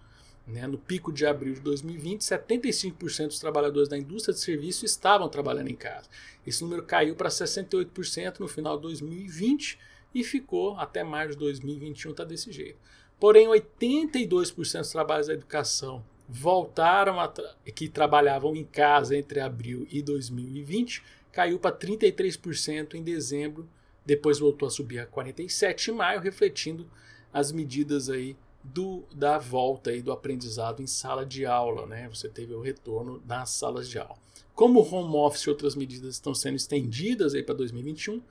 Né? 0.46 0.66
No 0.66 0.76
pico 0.76 1.12
de 1.12 1.24
abril 1.24 1.54
de 1.54 1.60
2020, 1.60 2.20
75% 2.20 3.28
dos 3.28 3.38
trabalhadores 3.38 3.88
da 3.88 3.96
indústria 3.96 4.34
de 4.34 4.40
serviço 4.40 4.84
estavam 4.84 5.28
trabalhando 5.28 5.70
em 5.70 5.76
casa. 5.76 6.08
Esse 6.46 6.62
número 6.62 6.82
caiu 6.82 7.14
para 7.14 7.28
68% 7.28 8.40
no 8.40 8.48
final 8.48 8.76
de 8.76 8.82
2020 8.82 9.78
e 10.14 10.22
ficou 10.22 10.76
até 10.76 11.02
maio 11.02 11.30
de 11.30 11.36
2021, 11.36 12.10
está 12.10 12.24
desse 12.24 12.52
jeito. 12.52 12.78
Porém, 13.18 13.48
82% 13.48 14.78
dos 14.78 14.90
trabalhos 14.90 15.28
da 15.28 15.34
educação 15.34 16.04
voltaram 16.28 17.20
a 17.20 17.28
tra 17.28 17.54
que 17.74 17.88
trabalhavam 17.88 18.56
em 18.56 18.64
casa 18.64 19.16
entre 19.16 19.40
abril 19.40 19.87
e 19.90 20.02
2020, 20.02 21.02
caiu 21.30 21.58
para 21.58 21.76
33% 21.76 22.94
em 22.94 23.02
dezembro, 23.02 23.68
depois 24.04 24.38
voltou 24.38 24.68
a 24.68 24.70
subir 24.70 24.98
a 25.00 25.06
47 25.06 25.90
em 25.90 25.94
maio, 25.94 26.20
refletindo 26.20 26.88
as 27.32 27.50
medidas 27.50 28.08
aí 28.08 28.37
do, 28.62 29.02
da 29.14 29.38
volta 29.38 29.90
aí 29.90 30.00
do 30.00 30.12
aprendizado 30.12 30.82
em 30.82 30.87
sala 30.87 31.26
de 31.26 31.44
aula, 31.44 31.87
né? 31.87 32.08
Você 32.08 32.28
teve 32.28 32.54
o 32.54 32.60
retorno 32.60 33.22
nas 33.26 33.50
salas 33.50 33.88
de 33.88 33.98
aula. 33.98 34.16
Como 34.54 34.80
o 34.80 34.94
home 34.94 35.16
office 35.16 35.42
e 35.42 35.50
outras 35.50 35.74
medidas 35.74 36.14
estão 36.14 36.34
sendo 36.34 36.56
estendidas 36.56 37.34
aí 37.34 37.42
para 37.42 37.54
2021, 37.56 38.22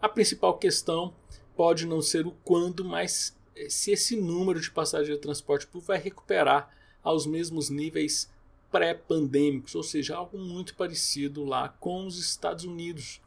a 0.00 0.08
principal 0.08 0.56
questão 0.56 1.14
pode 1.54 1.86
não 1.86 2.00
ser 2.00 2.26
o 2.26 2.32
quando, 2.44 2.84
mas 2.84 3.36
se 3.68 3.90
esse 3.90 4.16
número 4.16 4.60
de 4.60 4.70
passageiros 4.70 5.16
de 5.16 5.22
transporte 5.22 5.66
público 5.66 5.88
vai 5.88 5.98
recuperar 5.98 6.72
aos 7.08 7.26
mesmos 7.26 7.70
níveis 7.70 8.30
pré-pandêmicos, 8.70 9.74
ou 9.74 9.82
seja, 9.82 10.14
algo 10.14 10.36
muito 10.36 10.74
parecido 10.74 11.42
lá 11.42 11.70
com 11.80 12.06
os 12.06 12.18
Estados 12.18 12.64
Unidos, 12.64 13.18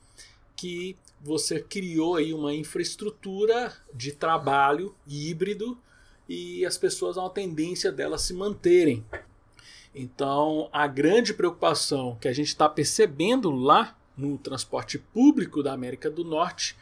que 0.55 0.95
você 1.19 1.59
criou 1.59 2.15
aí 2.15 2.31
uma 2.31 2.53
infraestrutura 2.53 3.73
de 3.91 4.11
trabalho 4.11 4.95
híbrido 5.07 5.75
e 6.29 6.63
as 6.63 6.77
pessoas 6.77 7.17
há 7.17 7.21
uma 7.21 7.29
tendência 7.31 7.91
delas 7.91 8.21
se 8.21 8.35
manterem. 8.35 9.03
Então, 9.95 10.69
a 10.71 10.85
grande 10.85 11.33
preocupação 11.33 12.15
que 12.21 12.27
a 12.27 12.33
gente 12.33 12.49
está 12.49 12.69
percebendo 12.69 13.49
lá 13.49 13.97
no 14.15 14.37
transporte 14.37 14.99
público 14.99 15.63
da 15.63 15.73
América 15.73 16.07
do 16.07 16.23
Norte 16.23 16.77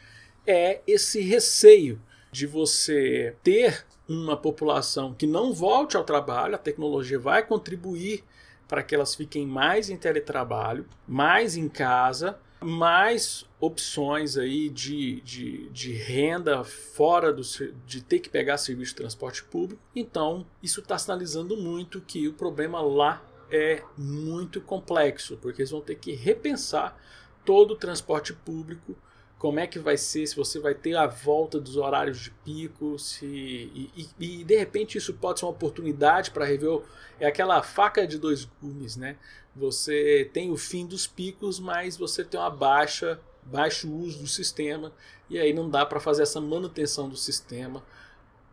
é 0.46 0.82
esse 0.86 1.22
receio 1.22 1.98
de 2.30 2.46
você 2.46 3.34
ter 3.42 3.86
uma 4.10 4.36
população 4.36 5.14
que 5.14 5.24
não 5.24 5.52
volte 5.52 5.96
ao 5.96 6.02
trabalho, 6.02 6.56
a 6.56 6.58
tecnologia 6.58 7.16
vai 7.16 7.46
contribuir 7.46 8.24
para 8.66 8.82
que 8.82 8.92
elas 8.92 9.14
fiquem 9.14 9.46
mais 9.46 9.88
em 9.88 9.96
teletrabalho, 9.96 10.84
mais 11.06 11.56
em 11.56 11.68
casa, 11.68 12.36
mais 12.60 13.46
opções 13.60 14.36
aí 14.36 14.68
de, 14.68 15.20
de, 15.20 15.68
de 15.68 15.92
renda 15.92 16.64
fora 16.64 17.32
do, 17.32 17.42
de 17.86 18.02
ter 18.02 18.18
que 18.18 18.28
pegar 18.28 18.58
serviço 18.58 18.90
de 18.90 18.96
transporte 18.96 19.44
público. 19.44 19.80
Então, 19.94 20.44
isso 20.60 20.80
está 20.80 20.98
sinalizando 20.98 21.56
muito 21.56 22.00
que 22.00 22.26
o 22.26 22.32
problema 22.32 22.80
lá 22.80 23.22
é 23.48 23.82
muito 23.96 24.60
complexo, 24.60 25.38
porque 25.40 25.62
eles 25.62 25.70
vão 25.70 25.80
ter 25.80 25.94
que 25.94 26.12
repensar 26.12 26.96
todo 27.44 27.72
o 27.72 27.76
transporte 27.76 28.32
público 28.32 28.96
como 29.40 29.58
é 29.58 29.66
que 29.66 29.78
vai 29.78 29.96
ser, 29.96 30.26
se 30.26 30.36
você 30.36 30.60
vai 30.60 30.74
ter 30.74 30.94
a 30.94 31.06
volta 31.06 31.58
dos 31.58 31.74
horários 31.78 32.18
de 32.18 32.30
pico, 32.30 32.98
se 32.98 33.24
e, 33.24 33.90
e, 33.96 34.40
e 34.40 34.44
de 34.44 34.54
repente 34.54 34.98
isso 34.98 35.14
pode 35.14 35.40
ser 35.40 35.46
uma 35.46 35.52
oportunidade 35.52 36.30
para 36.30 36.44
rever. 36.44 36.82
É 37.18 37.26
aquela 37.26 37.62
faca 37.62 38.06
de 38.06 38.18
dois 38.18 38.46
gumes, 38.60 38.96
né? 38.96 39.16
Você 39.56 40.28
tem 40.34 40.50
o 40.50 40.58
fim 40.58 40.86
dos 40.86 41.06
picos, 41.06 41.58
mas 41.58 41.96
você 41.96 42.22
tem 42.22 42.38
uma 42.38 42.50
baixa, 42.50 43.18
baixo 43.42 43.90
uso 43.90 44.18
do 44.18 44.26
sistema 44.26 44.92
e 45.30 45.38
aí 45.38 45.54
não 45.54 45.70
dá 45.70 45.86
para 45.86 46.00
fazer 46.00 46.22
essa 46.22 46.38
manutenção 46.38 47.08
do 47.08 47.16
sistema 47.16 47.82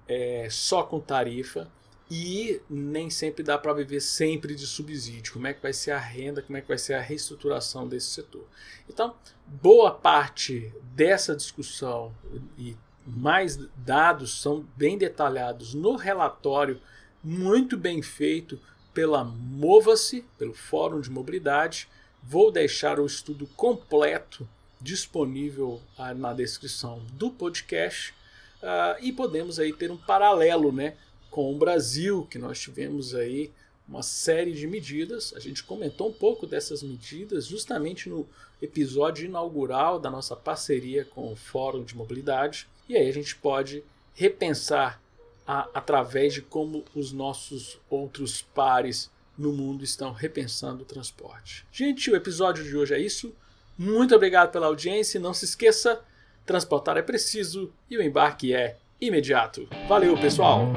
é, 0.08 0.47
só 0.50 0.84
com 0.84 1.02
tarifa 1.02 1.69
e 2.10 2.62
nem 2.70 3.10
sempre 3.10 3.43
dá 3.43 3.58
para 3.58 3.74
viver 3.74 4.00
sempre 4.00 4.56
de 4.56 4.65
subsídio. 4.65 5.34
Como 5.34 5.48
é 5.48 5.54
que 5.54 5.62
vai 5.62 5.74
ser 5.74 5.91
a 5.91 6.00
renda, 6.00 6.41
como 6.41 6.58
é 6.58 6.62
que 6.62 6.67
vai 6.67 6.78
ser 6.78 6.93
a 6.93 7.02
reestruturação 7.02 7.88
desse 7.88 8.08
setor. 8.08 8.46
Então, 8.89 9.15
boa 9.46 9.91
parte 9.91 10.74
dessa 10.96 11.36
discussão 11.36 12.13
e 12.58 12.78
mais 13.06 13.58
dados 13.78 14.41
são 14.41 14.65
bem 14.76 14.98
detalhados 14.98 15.74
no 15.74 15.96
relatório, 15.96 16.82
muito 17.24 17.78
bem 17.78 18.02
feito 18.02 18.60
pela 18.93 19.24
Mova-se, 19.24 20.26
pelo 20.38 20.54
Fórum 20.54 21.02
de 21.02 21.10
Mobilidade. 21.10 21.88
Vou 22.24 22.52
deixar 22.52 23.00
o 23.00 23.06
estudo 23.06 23.48
completo 23.48 24.48
disponível 24.80 25.82
ah, 25.98 26.13
na 26.13 26.34
descrição 26.34 27.02
do 27.13 27.32
podcast 27.32 28.13
uh, 28.62 29.02
e 29.02 29.12
podemos 29.12 29.60
aí 29.60 29.74
ter 29.74 29.91
um 29.91 29.98
paralelo, 29.98 30.72
né? 30.72 30.96
Com 31.30 31.54
o 31.54 31.58
Brasil, 31.58 32.28
que 32.30 32.38
nós 32.38 32.60
tivemos 32.60 33.13
aí 33.13 33.52
uma 33.88 34.04
série 34.04 34.52
de 34.52 34.68
medidas. 34.68 35.34
A 35.36 35.40
gente 35.40 35.63
comentou 35.63 36.10
um 36.10 36.13
pouco 36.13 36.46
dessas 36.46 36.84
medidas 36.84 37.46
justamente 37.46 38.10
no 38.10 38.28
episódio 38.62 39.26
inaugural 39.26 40.00
da 40.00 40.10
nossa 40.10 40.36
parceria 40.36 41.06
com 41.06 41.32
o 41.32 41.36
Fórum 41.36 41.84
de 41.84 41.96
Mobilidade. 41.96 42.68
E 42.90 42.96
aí 42.96 43.08
a 43.08 43.13
gente 43.13 43.36
pode 43.36 43.84
repensar 44.13 45.02
a, 45.46 45.70
através 45.74 46.34
de 46.34 46.42
como 46.42 46.84
os 46.94 47.12
nossos 47.12 47.80
outros 47.90 48.42
pares 48.42 49.10
no 49.38 49.54
mundo 49.54 49.84
estão 49.84 50.12
repensando 50.12 50.82
o 50.82 50.86
transporte. 50.86 51.66
Gente, 51.72 52.10
o 52.10 52.16
episódio 52.16 52.63
de 52.63 52.76
hoje 52.76 52.94
é 52.94 53.00
isso. 53.00 53.34
Muito 53.78 54.16
obrigado 54.16 54.52
pela 54.52 54.66
audiência. 54.66 55.20
Não 55.20 55.34
se 55.34 55.46
esqueça, 55.46 56.02
transportar 56.46 56.98
é 56.98 57.02
preciso 57.02 57.72
e 57.90 57.98
o 57.98 58.02
embarque 58.02 58.54
é 58.54 58.78
imediato. 59.00 59.68
Valeu, 59.88 60.18
pessoal! 60.20 60.74